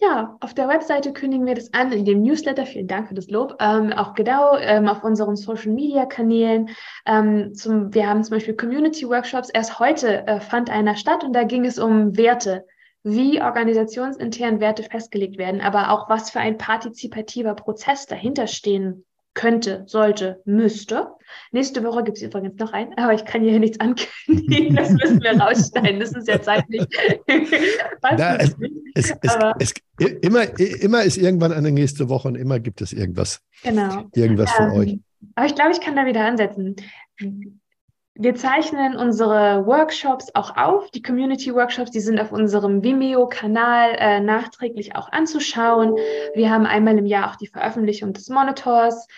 [0.00, 3.30] Ja, auf der Webseite kündigen wir das an, in dem Newsletter, vielen Dank für das
[3.30, 6.68] Lob, ähm, auch genau ähm, auf unseren Social-Media-Kanälen.
[7.06, 9.48] Ähm, wir haben zum Beispiel Community-Workshops.
[9.50, 12.66] Erst heute äh, fand einer statt und da ging es um Werte,
[13.02, 19.84] wie organisationsintern Werte festgelegt werden, aber auch was für ein partizipativer Prozess dahinter stehen könnte,
[19.86, 21.08] sollte, müsste.
[21.52, 24.76] Nächste Woche gibt es übrigens noch einen, aber ich kann hier nichts ankündigen.
[24.76, 26.00] Das müssen wir rausschneiden.
[26.00, 26.86] Das ist ja zeitlich.
[28.02, 28.56] Na, es,
[28.94, 29.14] es,
[29.58, 29.74] es,
[30.22, 33.40] immer, immer ist irgendwann eine nächste Woche und immer gibt es irgendwas.
[33.62, 34.04] Genau.
[34.14, 34.98] Irgendwas von ähm, euch.
[35.34, 36.76] Aber ich glaube, ich kann da wieder ansetzen.
[38.16, 40.88] Wir zeichnen unsere Workshops auch auf.
[40.92, 45.96] Die Community-Workshops, die sind auf unserem Vimeo-Kanal äh, nachträglich auch anzuschauen.
[46.32, 49.08] Wir haben einmal im Jahr auch die Veröffentlichung des Monitors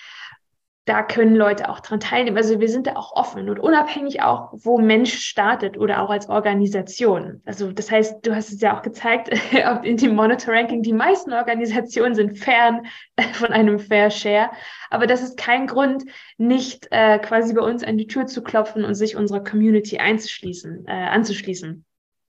[0.87, 2.37] da können Leute auch dran teilnehmen.
[2.37, 6.29] Also wir sind da auch offen und unabhängig auch, wo Mensch startet oder auch als
[6.29, 7.43] Organisation.
[7.45, 9.29] Also das heißt, du hast es ja auch gezeigt
[9.83, 12.87] in dem Monitor-Ranking, die meisten Organisationen sind fern
[13.33, 14.51] von einem Fair Share.
[14.89, 16.05] Aber das ist kein Grund,
[16.39, 20.87] nicht äh, quasi bei uns an die Tür zu klopfen und sich unserer Community einzuschließen,
[20.87, 21.85] äh, anzuschließen.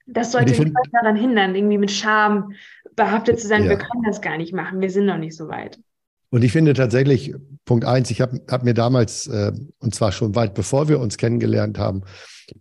[0.07, 2.53] Das sollte nicht daran hindern, irgendwie mit Scham
[2.95, 3.71] behaftet zu sein, ja.
[3.71, 5.79] wir können das gar nicht machen, wir sind noch nicht so weit.
[6.35, 7.33] Und ich finde tatsächlich,
[7.63, 11.15] Punkt eins, ich habe hab mir damals, äh, und zwar schon weit bevor wir uns
[11.15, 12.01] kennengelernt haben,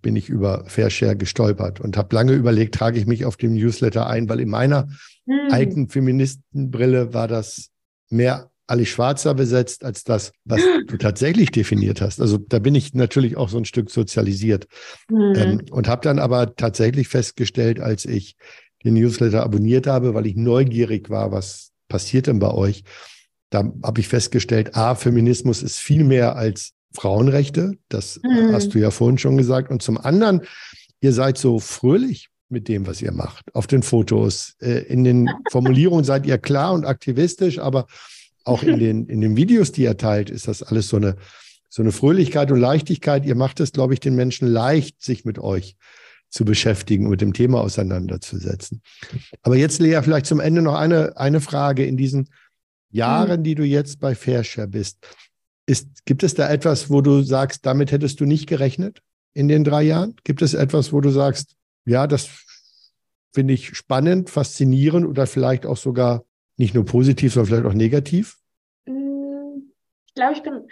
[0.01, 4.07] bin ich über Fairshare gestolpert und habe lange überlegt, trage ich mich auf dem Newsletter
[4.07, 4.87] ein, weil in meiner
[5.27, 5.51] hm.
[5.51, 7.71] alten Feministenbrille war das
[8.11, 12.21] mehr Ali Schwarzer besetzt als das, was du tatsächlich definiert hast.
[12.21, 14.69] Also da bin ich natürlich auch so ein Stück sozialisiert
[15.09, 15.33] hm.
[15.35, 18.37] ähm, und habe dann aber tatsächlich festgestellt, als ich
[18.85, 22.85] den Newsletter abonniert habe, weil ich neugierig war, was passiert denn bei euch,
[23.55, 27.79] da habe ich festgestellt, A, Feminismus ist viel mehr als Frauenrechte.
[27.89, 28.53] Das mhm.
[28.53, 29.71] hast du ja vorhin schon gesagt.
[29.71, 30.43] Und zum anderen,
[31.01, 33.55] ihr seid so fröhlich mit dem, was ihr macht.
[33.55, 37.87] Auf den Fotos, äh, in den Formulierungen seid ihr klar und aktivistisch, aber
[38.45, 41.15] auch in den, in den Videos, die ihr teilt, ist das alles so eine,
[41.71, 43.25] so eine Fröhlichkeit und Leichtigkeit.
[43.25, 45.77] Ihr macht es, glaube ich, den Menschen leicht, sich mit euch
[46.29, 48.83] zu beschäftigen mit dem Thema auseinanderzusetzen.
[49.43, 52.29] Aber jetzt, Lea, vielleicht zum Ende noch eine, eine Frage in diesen
[52.95, 53.45] Jahren, mhm.
[53.45, 55.07] die du jetzt bei Fairshare bist,
[55.67, 59.01] ist, gibt es da etwas, wo du sagst, damit hättest du nicht gerechnet
[59.33, 60.15] in den drei Jahren?
[60.25, 62.29] Gibt es etwas, wo du sagst, ja, das
[63.33, 66.25] finde ich spannend, faszinierend oder vielleicht auch sogar
[66.57, 68.37] nicht nur positiv, sondern vielleicht auch negativ?
[68.87, 69.73] Mm,
[70.07, 70.69] ich glaube, ich bin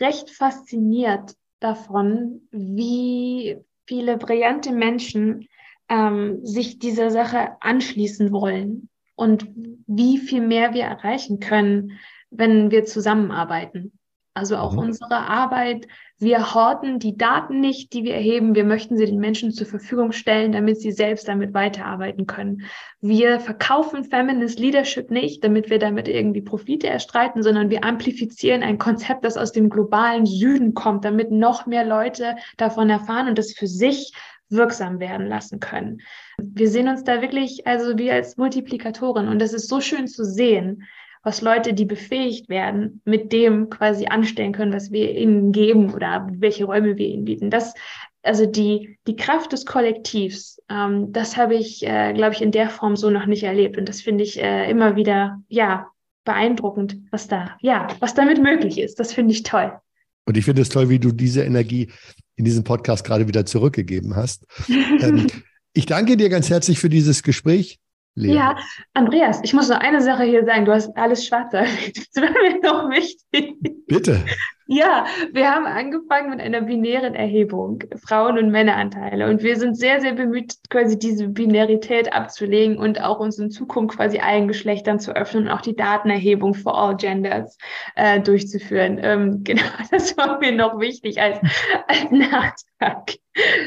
[0.00, 3.56] recht fasziniert davon, wie
[3.86, 5.48] viele brillante Menschen
[5.88, 9.46] ähm, sich dieser Sache anschließen wollen und
[9.86, 11.98] wie viel mehr wir erreichen können,
[12.30, 13.92] wenn wir zusammenarbeiten.
[14.36, 14.80] Also auch mhm.
[14.80, 15.86] unsere Arbeit.
[16.18, 18.56] Wir horten die Daten nicht, die wir erheben.
[18.56, 22.62] Wir möchten sie den Menschen zur Verfügung stellen, damit sie selbst damit weiterarbeiten können.
[23.00, 28.78] Wir verkaufen Feminist Leadership nicht, damit wir damit irgendwie Profite erstreiten, sondern wir amplifizieren ein
[28.78, 33.52] Konzept, das aus dem globalen Süden kommt, damit noch mehr Leute davon erfahren und das
[33.52, 34.14] für sich
[34.48, 36.00] wirksam werden lassen können.
[36.38, 40.24] Wir sehen uns da wirklich also wie als Multiplikatoren und das ist so schön zu
[40.24, 40.84] sehen,
[41.24, 46.28] was Leute, die befähigt werden, mit dem quasi anstellen können, was wir ihnen geben oder
[46.30, 47.50] welche Räume wir ihnen bieten.
[47.50, 47.74] Das,
[48.22, 52.68] also die, die Kraft des Kollektivs, ähm, das habe ich, äh, glaube ich, in der
[52.68, 53.78] Form so noch nicht erlebt.
[53.78, 55.88] Und das finde ich äh, immer wieder, ja,
[56.24, 59.00] beeindruckend, was da, ja, was damit möglich ist.
[59.00, 59.78] Das finde ich toll.
[60.26, 61.90] Und ich finde es toll, wie du diese Energie
[62.36, 64.46] in diesem Podcast gerade wieder zurückgegeben hast.
[64.68, 65.26] ähm,
[65.72, 67.78] ich danke dir ganz herzlich für dieses Gespräch.
[68.16, 68.34] Lea.
[68.34, 68.56] Ja,
[68.92, 70.64] Andreas, ich muss noch eine Sache hier sagen.
[70.64, 71.96] Du hast alles schwarz erwähnt.
[72.14, 73.56] Das wäre mir noch wichtig.
[73.86, 74.24] Bitte.
[74.66, 79.28] Ja, wir haben angefangen mit einer binären Erhebung, Frauen- und Männeranteile.
[79.28, 83.96] Und wir sind sehr, sehr bemüht, quasi diese Binarität abzulegen und auch uns in Zukunft
[83.96, 87.58] quasi allen Geschlechtern zu öffnen und auch die Datenerhebung for all genders
[87.94, 88.98] äh, durchzuführen.
[89.02, 91.38] Ähm, genau, das war mir noch wichtig als,
[91.86, 93.10] als Nachtrag.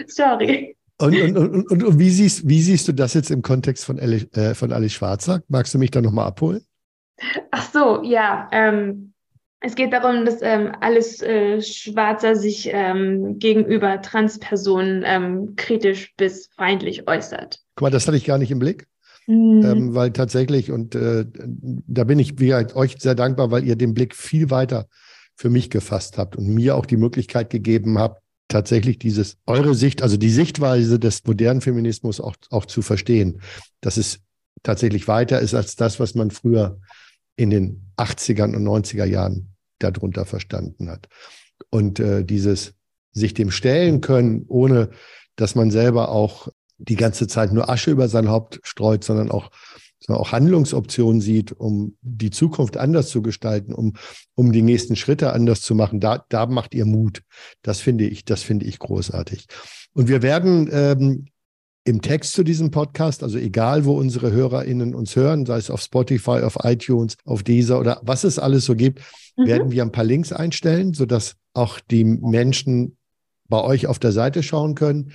[0.08, 0.77] Sorry.
[1.00, 4.00] Und, und, und, und, und wie, siehst, wie siehst du das jetzt im Kontext von,
[4.00, 5.44] Ali, äh, von Alice Schwarzer?
[5.48, 6.62] Magst du mich da nochmal abholen?
[7.52, 8.50] Ach so, ja.
[8.52, 9.14] Ähm,
[9.60, 16.50] es geht darum, dass ähm, Alice äh, Schwarzer sich ähm, gegenüber Transpersonen ähm, kritisch bis
[16.56, 17.60] feindlich äußert.
[17.76, 18.88] Guck mal, das hatte ich gar nicht im Blick.
[19.28, 19.66] Mhm.
[19.66, 23.94] Ähm, weil tatsächlich, und äh, da bin ich wie euch sehr dankbar, weil ihr den
[23.94, 24.88] Blick viel weiter
[25.36, 30.02] für mich gefasst habt und mir auch die Möglichkeit gegeben habt, tatsächlich dieses, eure Sicht,
[30.02, 33.42] also die Sichtweise des modernen Feminismus auch, auch zu verstehen,
[33.82, 34.20] dass es
[34.64, 36.80] tatsächlich weiter ist als das, was man früher
[37.36, 41.08] in den 80er und 90er Jahren darunter verstanden hat.
[41.70, 42.74] Und äh, dieses
[43.12, 44.90] sich dem stellen können, ohne
[45.36, 49.52] dass man selber auch die ganze Zeit nur Asche über sein Haupt streut, sondern auch
[50.08, 53.94] auch Handlungsoptionen sieht, um die Zukunft anders zu gestalten, um,
[54.36, 57.24] um die nächsten Schritte anders zu machen, da, da macht ihr Mut.
[57.62, 59.48] Das finde ich, das finde ich großartig.
[59.94, 61.26] Und wir werden ähm,
[61.84, 65.82] im Text zu diesem Podcast, also egal, wo unsere HörerInnen uns hören, sei es auf
[65.82, 69.02] Spotify, auf iTunes, auf Deezer oder was es alles so gibt,
[69.38, 69.48] mhm.
[69.48, 72.98] werden wir ein paar Links einstellen, sodass auch die Menschen
[73.48, 75.14] bei euch auf der Seite schauen können.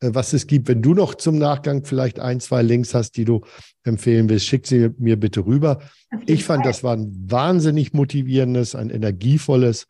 [0.00, 0.68] Äh, was es gibt.
[0.68, 3.42] Wenn du noch zum Nachgang vielleicht ein, zwei Links hast, die du
[3.84, 5.80] empfehlen willst, schick sie mir bitte rüber.
[6.26, 9.86] Ich fand, das war ein wahnsinnig motivierendes, ein energievolles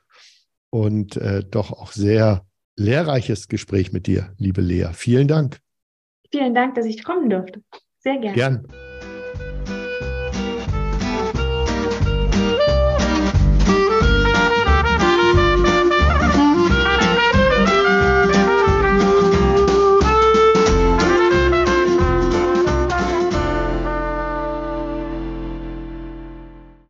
[0.70, 2.44] und äh, doch auch sehr
[2.76, 4.88] lehrreiches Gespräch mit dir, liebe Lea.
[4.92, 5.60] Vielen Dank.
[6.30, 7.62] Vielen Dank, dass ich kommen durfte.
[8.00, 8.34] Sehr gerne.
[8.34, 8.66] Gern.